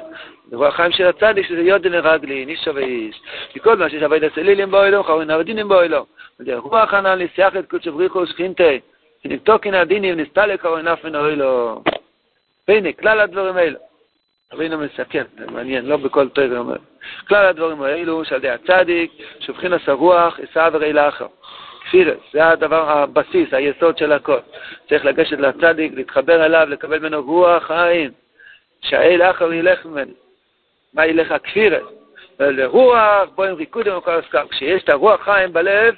ברוח 0.51 0.75
חיים 0.75 0.93
של 0.93 1.07
הצדיק, 1.07 1.47
שזה 1.47 1.61
יודן 1.61 1.93
לרגלי, 1.93 2.45
איש 2.49 2.65
שווה 2.65 2.83
איש. 2.83 3.21
מכל 3.57 3.77
מה 3.77 3.91
שיש 3.91 4.03
עבד 4.03 4.25
הסלילים 4.25 4.71
באוילום, 4.71 5.03
חרוין 5.03 5.31
עבדינים 5.31 5.69
באוילום. 5.69 6.05
רוח 6.57 6.91
חנן 6.91 7.19
לשיח 7.19 7.57
את 7.57 7.71
קודש 7.71 7.89
בריחו 7.89 8.19
ושכינתי. 8.19 8.81
שנבדוקין 9.23 9.75
הדינים 9.75 10.21
נסתלק 10.21 10.67
ארון 10.67 10.89
אף 10.89 11.05
ונראי 11.05 11.37
לו. 11.37 11.83
והנה, 12.69 12.93
כלל 12.93 13.21
הדברים 13.21 13.57
האלו. 13.57 13.79
רבינו 14.53 14.79
מסכם, 14.79 15.25
זה 15.39 15.47
מעניין, 15.47 15.87
לא 15.87 15.97
בכל 15.97 16.29
תואר 16.29 16.59
אומר. 16.59 16.77
כלל 17.29 17.47
הדברים 17.47 17.83
האלו 17.83 18.25
שעל 18.25 18.39
ידי 18.39 18.51
הצדיק, 18.51 19.11
שבחינס 19.41 19.89
הרוח, 19.89 20.39
יישא 20.39 20.69
וראי 20.73 20.93
לאחר. 20.93 21.27
כפירס, 21.85 22.19
זה 22.33 22.49
הדבר, 22.49 22.91
הבסיס, 22.91 23.55
היסוד 23.55 23.99
של 23.99 24.13
הכל. 24.13 24.39
צריך 24.89 25.05
לגשת 25.05 25.39
לצדיק, 25.39 25.93
להתחבר 25.95 26.47
אליו, 26.47 26.67
לקבל 26.71 26.99
ממנו 26.99 27.23
רוח 27.23 27.67
חיים, 27.67 28.11
שהאל 28.83 29.23
אחר 29.23 29.53
ילך 29.53 29.87
ממנו. 29.87 30.13
מה 30.95 31.07
ילך 31.07 31.33
הכפירס? 31.33 31.83
ולרוח, 32.41 33.29
בו 33.35 33.45
עם 33.45 33.55
ריקודים 33.55 33.97
וכל 33.97 34.15
הסקר. 34.15 34.49
כשיש 34.51 34.83
את 34.83 34.89
הרוח 34.89 35.25
חיים 35.25 35.53
בלב, 35.53 35.95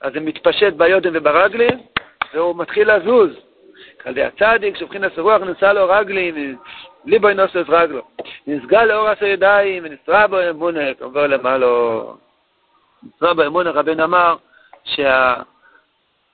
אז 0.00 0.12
זה 0.12 0.20
מתפשט 0.20 0.72
ביודם 0.72 1.10
וברגלים, 1.14 1.78
והוא 2.34 2.56
מתחיל 2.56 2.94
לזוז. 2.96 3.30
על 4.04 4.12
ידי 4.12 4.22
הצדיק, 4.22 4.76
שבחינס 4.76 5.18
הרוח 5.18 5.42
נשא 5.42 5.64
לו 5.64 5.88
רגלים, 5.88 6.56
ליבו 7.06 7.28
נוסף 7.32 7.68
רגלו. 7.68 8.02
נסגל 8.46 8.84
לאור 8.84 9.08
עשר 9.08 9.24
ידיים, 9.24 9.82
ונשרה 9.86 10.26
בו 10.26 10.36
אמונה, 10.50 10.80
עובר 11.00 11.26
למעלו. 11.26 12.16
נשרה 13.02 13.34
בו 13.34 13.46
אמונה, 13.46 13.70
רבן 13.70 14.00
אמר. 14.00 14.36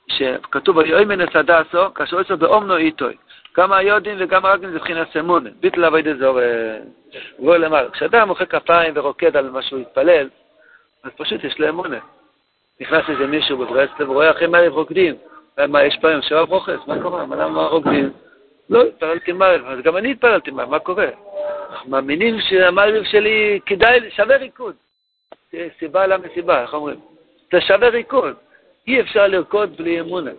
שכתוב 0.09 0.79
על 0.79 0.87
יואי 0.87 1.05
מנס 1.05 1.37
הדסו, 1.37 1.95
כאשר 1.95 2.19
עושה 2.19 2.37
באומנו 2.37 2.77
איתוי. 2.77 3.17
גם 3.57 3.73
היודין 3.73 4.17
וגם 4.21 4.47
הרגלים 4.47 4.71
זה 4.71 4.77
מבחינת 4.77 5.17
אמונה. 5.17 5.51
ביטל 5.61 5.85
אבי 5.85 6.03
דזור, 6.03 6.39
עובר 7.39 7.59
למעלה. 7.59 7.91
כשאדם 7.91 8.29
מוחא 8.29 8.45
כפיים 8.45 8.93
ורוקד 8.97 9.37
על 9.37 9.51
מה 9.51 9.63
שהוא 9.63 9.81
התפלל, 9.81 10.29
אז 11.05 11.11
פשוט 11.17 11.45
יש 11.45 11.59
לו 11.59 11.69
אמונה. 11.69 11.99
נכנס 12.81 13.05
איזה 13.09 13.27
מישהו 13.27 13.59
בברסלב 13.59 14.11
ורואה 14.11 14.31
אחרי 14.31 14.47
מה 14.47 14.59
רוקדים. 14.69 15.15
מה, 15.69 15.85
יש 15.85 15.99
פעמים 16.01 16.23
שרב 16.23 16.49
רוחס, 16.49 16.79
מה 16.87 17.03
קורה? 17.03 17.27
מה 17.27 17.37
למה 17.37 17.67
רוקדים? 17.67 18.13
לא, 18.73 18.83
התפללתי 18.85 19.33
מערב, 19.33 19.67
אז 19.67 19.79
גם 19.83 19.97
אני 19.97 20.11
התפללתי 20.11 20.51
מערב, 20.51 20.71
מה 20.71 20.79
קורה? 20.79 21.07
מאמינים 21.87 22.41
שהמערב 22.41 23.05
שלי 23.05 23.61
כדאי, 23.67 24.11
שווה 24.11 24.37
ריקוד. 24.37 24.75
סיבה 25.79 26.07
למסיבה, 26.07 26.63
איך 26.63 26.75
אומרים? 26.75 27.01
זה 27.53 27.61
שווה 27.61 27.89
ריקוד. 27.89 28.35
אי 28.87 29.01
אפשר 29.01 29.27
לרקוד 29.27 29.77
בלי 29.77 30.01
אמונה. 30.01 30.31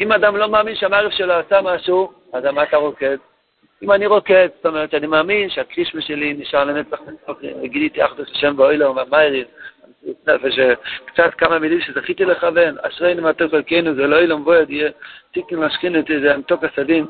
אם 0.00 0.12
אדם 0.12 0.36
לא 0.36 0.48
מאמין 0.48 0.74
שהמערב 0.74 1.10
שלו 1.10 1.34
עשה 1.34 1.60
משהו, 1.62 2.12
אז 2.32 2.44
מה 2.44 2.62
אתה 2.62 2.76
רוקד? 2.76 3.16
אם 3.82 3.92
אני 3.92 4.06
רוקד, 4.06 4.48
זאת 4.56 4.66
אומרת 4.66 4.90
שאני 4.90 5.06
מאמין 5.06 5.50
שהקרישמה 5.50 6.00
שלי 6.00 6.34
נשאר 6.34 6.64
לנצח 6.64 6.98
נצח, 7.00 7.32
גיליתי 7.62 8.04
אחדות 8.04 8.28
השם 8.28 8.56
באוילום, 8.56 8.98
המיירים, 8.98 9.44
ושקצת 10.42 11.34
כמה 11.38 11.58
מילים 11.58 11.80
שזכיתי 11.80 12.24
לכוון, 12.24 12.76
אשרינו 12.82 13.22
מעטר 13.22 13.48
חלקנו, 13.48 13.94
זה 13.94 14.06
לא 14.06 14.18
אילום 14.18 14.44
בועד, 14.44 14.70
יהיה 14.70 14.90
תיקן 15.32 15.56
משכין 15.56 15.96
אותי, 15.96 16.20
זה 16.20 16.34
המתוק 16.34 16.64
הסדין. 16.64 17.06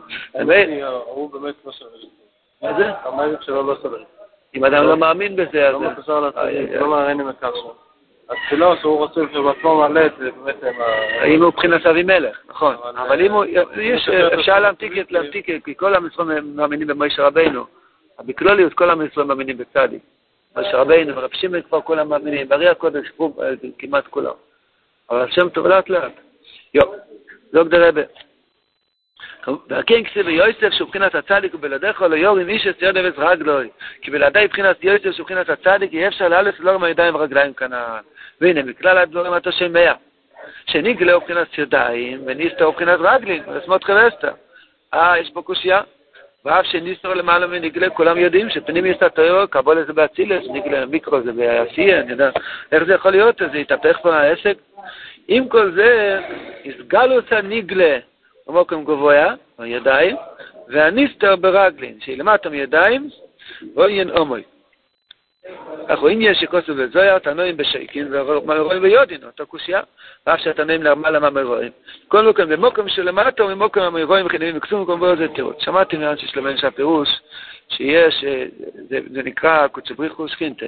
הוא 1.05 1.31
באמת 1.33 1.55
לא 1.65 1.73
סובל. 1.73 1.91
מה 2.63 2.79
זה? 2.79 2.91
המיירים 3.05 3.37
שלו 3.41 3.63
לא 3.63 3.77
סובל. 3.83 4.05
אם 4.55 4.65
אדם 4.65 4.85
לא 4.85 4.97
מאמין 4.97 5.37
בזה, 5.37 5.69
אז... 5.69 5.75
לא 6.81 6.91
מאמין 6.91 7.29
בקר 7.29 7.51
שלו. 7.55 7.75
התפילה 8.31 8.77
שהוא 8.81 8.99
רוצה 8.99 9.21
שבעצמו 9.33 9.77
מעלה 9.77 10.07
את 10.07 10.13
זה 10.19 10.31
באמת 10.31 10.65
עם 10.65 10.81
ה... 10.81 11.25
אם 11.25 11.43
הוא 11.43 11.49
מבחינת 11.49 11.87
אבימלך, 11.87 12.37
נכון. 12.49 12.77
אבל, 12.97 13.21
אם 13.21 13.33
הוא, 13.33 13.45
אה, 13.45 13.95
אפשר 14.35 14.55
טוב. 14.55 14.63
להמתיק, 14.63 15.11
להמתיק, 15.11 15.47
כי 15.65 15.75
כל 15.77 15.95
עם 15.95 16.07
ישראל 16.07 16.45
מאמינים 16.55 16.87
במוישה 16.87 17.27
רבינו. 17.27 17.65
בכלוליות 18.21 18.75
כל 18.75 18.91
עם 18.91 19.07
ישראל 19.07 19.27
מאמינים 19.27 19.59
בצדיק. 19.59 20.03
מוישה 20.57 20.77
רבינו 20.77 21.17
ורב 21.17 21.31
שמעון 21.33 21.63
כבר 21.63 21.81
כולם 21.81 22.09
מאמינים, 22.09 22.49
בארי 22.49 22.69
הקודש 22.69 23.07
אה, 23.21 23.51
כמעט 23.79 24.07
כולם. 24.07 24.35
אבל 25.11 25.21
השם 25.21 25.49
טוב 25.49 25.67
לאט 25.67 25.89
לאט. 25.89 26.13
יו, 26.75 26.83
זוג 27.53 27.69
דה 27.69 27.89
רבה. 27.89 28.03
והכן 29.69 30.05
כסיב 30.05 30.29
יוסף 30.29 30.71
שהוא 30.73 30.87
מבחינת 30.87 31.15
הצדיק 31.15 31.55
ובלעדיך 31.55 32.03
לא 32.03 32.17
יורים 32.17 32.49
איש 32.49 32.67
את 32.67 32.83
יד 32.83 32.97
אבס 32.97 33.19
רגלוי 33.19 33.69
כי 34.03 34.11
בלעדי 34.11 34.45
מבחינת 34.45 34.85
יוסף 34.85 35.11
שהוא 35.11 35.25
מבחינת 35.25 35.49
הצדיק 35.49 35.93
אי 35.93 36.09
אפשר 36.09 36.29
לאלף 36.29 36.61
לא 36.61 36.75
עם 36.75 36.85
הידיים 36.85 37.15
ורגליים 37.15 37.55
כנען. 37.55 38.03
והנה 38.41 38.63
מכלל 38.63 38.99
הדברים 38.99 39.37
אתה 39.37 39.53
שומע 39.53 39.93
שניגלה 40.67 41.13
הוא 41.13 41.23
מבחינת 41.23 41.59
ידיים 41.59 42.23
וניסתר 42.27 42.65
הוא 42.65 42.73
מבחינת 42.73 42.99
רגלין 43.01 43.43
וסמות 43.49 43.85
חבסתא 43.85 44.31
אה 44.95 45.19
יש 45.19 45.31
פה 45.31 45.43
קושייה 45.43 45.81
ואף 46.45 46.67
שניסתר 46.67 47.15
למעלה 47.15 47.47
מניגלה 47.47 47.91
כולם 47.91 48.19
יודעים 48.19 48.51
שפנים 48.51 48.87
יש 48.87 48.97
התיאור 49.03 49.47
קבול 49.47 49.79
לזה 49.81 49.93
באצילס 49.93 50.49
ניגלה 50.51 50.87
מיקרו 50.87 51.21
זה 51.23 51.33
בעשייה 51.33 52.01
אני 52.01 52.13
יודע 52.13 52.31
איך 52.73 52.85
זה 52.85 52.95
יכול 52.95 53.11
להיות 53.11 53.43
זה 53.53 53.59
יתהפך 53.59 53.99
פה 54.03 54.15
העסק 54.17 54.57
עם 55.29 55.49
כל 55.49 55.71
זה 55.71 56.21
הסגלוס 56.65 57.25
הניגלה 57.31 57.99
במוקם 58.47 58.85
גבוה, 58.85 59.35
הידיים, 59.59 60.17
והניסתר 60.69 61.37
ברגלין, 61.37 61.99
שלמטה 62.01 62.49
מידיים, 62.49 63.09
ואוין 63.77 64.11
אומוי. 64.11 64.43
אך 65.89 65.99
רואים 65.99 66.21
יש 66.23 66.39
שכוסו 66.39 66.73
וזויר, 66.77 67.19
תנועים 67.19 67.57
בשייקין, 67.57 68.15
ומרואים 68.15 68.83
ביודין, 68.83 69.25
אותו 69.25 69.47
קושייה, 69.47 69.81
ואף 70.27 70.41
שהתנועים 70.41 70.83
למעלה 70.83 71.19
מהמרואים. 71.19 71.73
כל 72.09 72.29
מקום, 72.29 72.49
במוקם 72.49 72.89
שלמטה 72.89 73.45
וממוקם 73.45 73.81
המרואים 73.81 74.27
וחינבים 74.27 74.57
וקסום 74.57 74.83
מקום 74.83 75.01
בו 75.01 75.17
זה 75.17 75.29
תירוץ. 75.29 75.57
שמעתי 75.61 75.97
מעט 75.97 76.19
שיש 76.19 76.37
לבן 76.37 76.57
שהפירוש, 76.57 77.09
שיש, 77.69 78.25
אה, 78.25 78.45
זה, 78.89 78.99
זה 79.11 79.23
נקרא 79.23 79.67
קוצבריחוס 79.67 80.33
חינטה. 80.33 80.67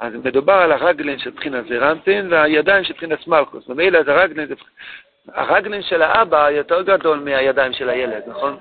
אז 0.00 0.12
מדובר 0.24 0.52
על 0.52 0.72
הרגלין 0.72 1.18
של 1.18 1.30
בחינת 1.30 1.68
זרנטין 1.68 2.32
והידיים 2.32 2.84
של 2.84 2.94
בחינת 2.94 3.26
מלכוס. 3.26 3.68
ומילא 3.68 3.98
אז 3.98 4.08
הרגלין 4.08 4.48
הרגלין 5.28 5.82
של 5.82 6.02
האבא 6.02 6.50
יותר 6.50 6.82
גדול 6.82 7.18
מהידיים 7.18 7.72
של 7.72 7.88
הילד, 7.88 8.22
נכון? 8.26 8.56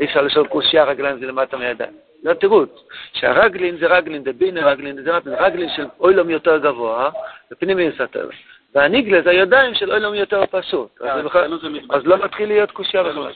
אי 0.00 0.04
אפשר 0.04 0.22
לשאול 0.22 0.46
קושייה, 0.46 0.84
רגליים 0.84 1.18
זה 1.18 1.26
למטה 1.26 1.56
מהידיים. 1.56 1.92
זה 2.22 2.30
התירוץ, 2.30 2.70
שהרגלין 3.12 3.76
זה 3.76 3.86
רגלין 3.86 4.24
דבינה, 4.24 4.66
רגלין 4.66 5.02
זה 5.02 5.12
מטה, 5.16 5.30
רגלין 5.44 5.68
של 5.76 5.86
אוילום 6.00 6.30
יותר 6.30 6.58
גבוה, 6.58 7.10
ופנימי 7.52 7.82
יסתר. 7.82 8.28
והניגלה 8.74 9.22
זה 9.22 9.30
הידיים 9.30 9.74
של 9.74 9.90
אוילום 9.92 10.14
יותר 10.14 10.42
פשוט. 10.50 10.88
אז 11.00 11.24
בכלל- 11.24 11.44
אז 11.90 12.06
לא 12.06 12.24
מתחיל 12.24 12.48
להיות 12.48 12.70
קושייה 12.70 13.02
בכלל. 13.02 13.32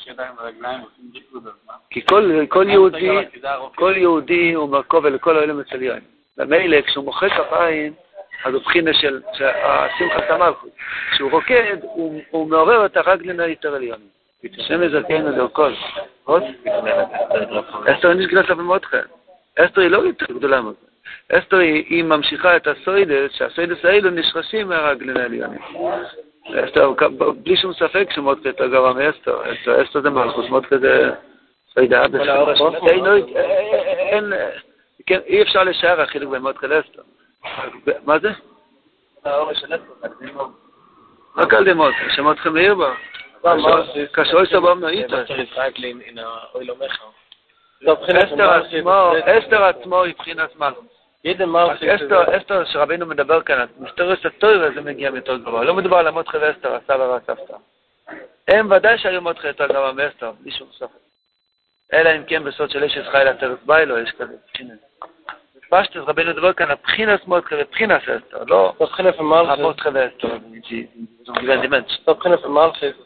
כי 1.91 2.07
כל- 2.07 2.31
יהודי, 2.69 3.09
כל 3.75 3.95
יהודי 3.97 4.53
הוא 4.53 4.69
מרכוב 4.69 5.07
לכל 5.07 5.37
האוילום 5.37 5.61
אצל 5.61 5.83
יין. 5.83 6.01
ומילא 6.39 6.81
כשהוא 6.81 7.05
מוחא 7.05 7.29
כפיים, 7.29 7.93
אז 8.45 8.55
הוא 8.55 8.63
בחינה 8.63 8.91
של 8.95 9.21
השמחת 9.65 10.31
המלכות. 10.31 10.71
כשהוא 11.13 11.31
רוקד, 11.31 11.77
הוא 12.31 12.51
מעורר 12.51 12.87
את 12.87 12.97
הרגלין 12.97 13.41
היותר 13.41 13.75
עליונים. 13.75 14.16
השם 14.59 14.83
יזכנו 14.83 15.45
לכל. 15.45 15.73
עוד? 16.25 16.43
אסתר 17.87 18.15
נשגלת 18.15 18.51
במותכם. 18.51 18.99
אסתר 19.59 19.81
היא 19.81 19.91
לא 19.91 19.99
יותר 19.99 20.27
גדולה 20.35 20.61
מזה. 20.61 20.87
אסתר 21.33 21.57
היא, 21.57 22.05
ממשיכה 22.05 22.57
את 22.57 22.67
הסוידס, 22.67 23.33
שהסוידס 23.33 23.85
האלו 23.85 24.11
נשרשים 24.11 24.69
מהרגלין 24.69 25.17
העליונים. 25.17 25.61
אסתר, 26.65 26.93
בלי 27.43 27.57
שום 27.57 27.73
ספק 27.73 28.09
שמותכה 28.15 28.49
יותר 28.49 28.67
גרוע 28.67 28.93
מאסתר. 28.93 29.39
אסתר, 29.53 30.01
זה 30.01 30.11
מלכוס, 30.11 30.47
זה 30.81 31.11
סוידה. 31.75 32.03
האורש 32.03 32.59
של 32.59 32.65
אסתר. 32.69 32.87
אין, 32.89 33.07
אין, 33.07 34.33
אין, 34.33 34.51
כן, 35.07 35.19
אי 35.27 35.43
אפשר 35.43 35.65
לשער 35.65 36.01
החילוק 36.01 36.31
בין 36.31 36.43
מותכה 36.43 36.67
לאסתר. 36.67 37.03
מה 38.05 38.19
זה? 38.19 38.31
רק 41.37 41.55
על 41.55 41.65
דמות, 41.65 41.95
שמות 42.17 42.37
לעיר 42.55 42.75
בה. 42.75 42.95
אסתר 44.43 44.61
באמנו 44.61 44.89
איתו. 44.89 45.17
אסתר 48.27 48.51
עצמו, 48.53 48.85
אסתר 49.25 49.65
היא 50.05 50.15
בחינת. 50.19 50.51
רק 51.57 51.83
אסתר, 51.83 52.37
אסתר 52.37 52.65
שרבינו 52.65 53.07
מדבר 53.07 53.43
כאן, 53.43 53.67
מסתורס 53.79 54.27
התוירה 54.27 54.71
זה 54.75 54.81
מגיע 54.81 55.11
מיותר 55.11 55.37
גבוה. 55.37 55.65
לא 55.65 55.75
מדובר 55.75 55.97
על 55.97 56.07
המותחה 56.07 56.39
ואסתר, 56.41 56.75
הסבא 56.75 57.03
והסבתא. 57.03 57.57
הם 58.49 58.71
ודאי 58.71 58.99
שהיו 58.99 59.23
מותחה 59.23 59.49
יותר 59.49 59.67
גבוה 59.67 59.93
מאסתר, 59.93 60.33
בלי 60.41 60.51
שום 60.51 60.69
ספק. 60.73 60.99
אלא 61.93 62.11
אם 62.17 62.25
כן 62.25 62.45
בסוד 62.45 62.71
של 62.71 62.85
אשת 62.85 63.07
חיילה 63.11 63.35
תרס 63.35 63.59
ביילו, 63.67 63.99
יש 63.99 64.11
כזה 64.11 64.35
בחינה. 65.71 65.83
פשטוס 65.83 66.09
רבינו 66.09 66.31
מדבר 66.31 66.53
כאן 66.53 66.71
על 66.71 66.77
בחינס 66.85 67.21
מותחה 67.27 67.57
ובחינס 67.59 68.03
אסתר, 68.03 68.45
לא 68.47 68.75
המותחה 69.51 69.89
ואסתר, 69.93 70.29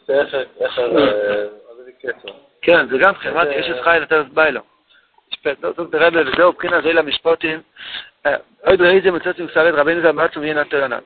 זה 0.07 0.21
איך, 0.21 0.35
איך, 0.61 0.79
אה, 0.79 0.83
אז 0.83 1.77
זה 1.85 1.91
קצר. 2.01 2.33
כן, 2.61 2.87
זה 2.87 2.97
גם 2.97 3.13
חברת 3.15 3.47
אשת 3.47 3.81
חיילה 3.83 4.05
תרס 4.05 4.27
ביילו. 4.33 4.61
זאת 5.61 5.95
רבי 5.95 6.21
וזהו 6.21 6.51
בחינה 6.51 6.81
זה 6.81 6.93
למשפוטים. 6.93 7.61
אה, 8.25 8.35
עוד 8.65 8.81
ראי 8.81 9.01
זה 9.01 9.11
מצאת 9.11 9.39
מסרת 9.39 9.73
רבינו 9.73 10.01
זה 10.01 10.11
בעצמו 10.11 10.43
יהיה 10.43 10.53
נתרנן. 10.53 10.99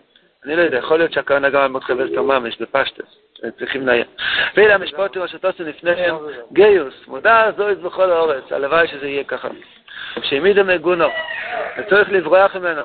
אני 0.45 0.55
לא 0.55 0.61
יודע, 0.61 0.77
יכול 0.77 0.97
להיות 0.97 1.13
שהכוונה 1.13 1.49
גם 1.49 1.61
על 1.61 1.67
מותחה 1.67 1.93
ואסתר 1.97 2.21
ממש 2.21 2.57
בפשטוס. 2.61 3.17
צריכים 3.59 3.87
לעיין. 3.87 4.05
ואלה 4.55 4.75
המשפוטים 4.75 5.21
אשר 5.21 5.37
תעשו 5.37 5.63
לפניהם, 5.63 6.15
גיוס, 6.53 6.93
מודע 7.07 7.51
זויז 7.57 7.79
בכל 7.79 8.11
האורץ, 8.11 8.51
הלוואי 8.51 8.87
שזה 8.87 9.07
יהיה 9.07 9.23
ככה. 9.23 9.47
כשהעמיד 10.21 10.59
וצריך 11.77 12.11
לברוח 12.11 12.55
ממנו. 12.55 12.81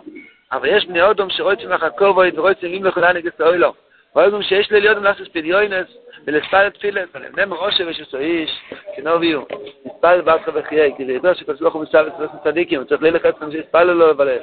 אבל 0.53 0.69
יש 0.69 0.87
בני 0.87 1.03
אודום 1.03 1.31
שרויצים 1.31 1.71
לחקור 1.71 2.13
בו, 2.13 2.23
ורוצים 2.37 2.73
אם 2.73 2.85
לכולה 2.85 3.13
נגד 3.13 3.31
אוילו. 3.41 3.75
ואודם 4.17 4.43
שיש 4.43 4.71
לי 4.71 4.81
להיות 4.81 4.99
מלאסס 4.99 5.29
פדיונס, 5.33 5.87
ולספל 6.27 6.67
את 6.67 6.75
תפילת, 6.75 7.09
ולבנם 7.15 7.55
ראשה 7.55 7.85
ושסו 7.87 8.19
איש, 8.19 8.51
כנוביו, 8.97 9.43
נספל 9.85 10.21
באסך 10.21 10.49
וחיי, 10.55 10.93
כי 10.97 11.07
זה 11.07 11.13
ידוע 11.13 11.35
שקדוש 11.35 11.61
ברוך 11.61 11.75
הוא 11.75 11.83
מסב 11.83 12.07
את 12.25 12.31
צדיקים, 12.45 12.83
וצריך 12.83 13.03
ללך 13.03 13.25
עצמם 13.25 13.51
שיספלו 13.51 13.95
לו 13.95 14.11
לבלל. 14.11 14.39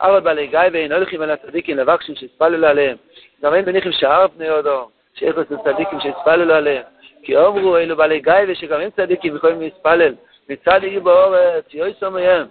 אבל 0.00 0.20
בעלי 0.20 0.46
גיא 0.46 0.58
ואין 0.72 0.92
הולכים 0.92 1.22
על 1.22 1.30
הצדיקים 1.30 1.76
לבקשים 1.76 2.14
שיספלו 2.14 2.66
עליהם. 2.66 2.96
גם 3.42 3.54
אין 3.54 3.64
בניחים 3.64 3.92
שער 3.92 4.26
בני 4.26 4.50
אודום. 4.50 4.88
שיש 5.14 5.34
לו 5.36 5.44
צדיקים 5.64 6.00
שיתפללו 6.00 6.54
עליהם. 6.54 6.82
כי 7.22 7.36
אמרו 7.36 7.76
אלו 7.76 7.96
בעלי 7.96 8.20
גיא 8.20 8.32
ושגם 8.48 8.80
הם 8.80 8.90
צדיקים 8.90 9.36
יכולים 9.36 9.60
להתפלל. 9.60 10.14
מצד 10.48 10.80
יהיו 10.82 11.02
באורץ, 11.02 11.64
יויסו 11.74 12.10
מהם. 12.10 12.46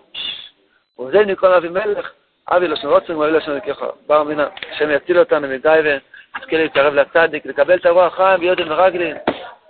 וזה 0.99 1.25
נקרא 1.25 1.57
אבימלך, 1.57 2.11
אבי 2.47 2.67
לשון 2.67 2.89
רוצים 2.91 3.17
ואבי 3.17 3.31
לשון 3.31 3.55
לקחה. 3.55 3.87
בר 4.07 4.23
מינה, 4.23 4.47
השם 4.71 4.91
יציל 4.91 5.19
אותנו 5.19 5.47
מגיא 5.47 5.71
ונזכה 5.83 6.57
להתקרב 6.57 6.93
לצדיק, 6.93 7.45
לקבל 7.45 7.77
את 7.77 7.85
הרוח 7.85 8.15
חיים 8.15 8.39
ויודעים 8.39 8.71
ורגלין. 8.71 9.17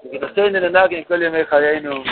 וגנותינו 0.05 0.59
לנגן 0.59 1.03
כל 1.03 1.21
ימי 1.21 1.45
חיינו. 1.45 2.03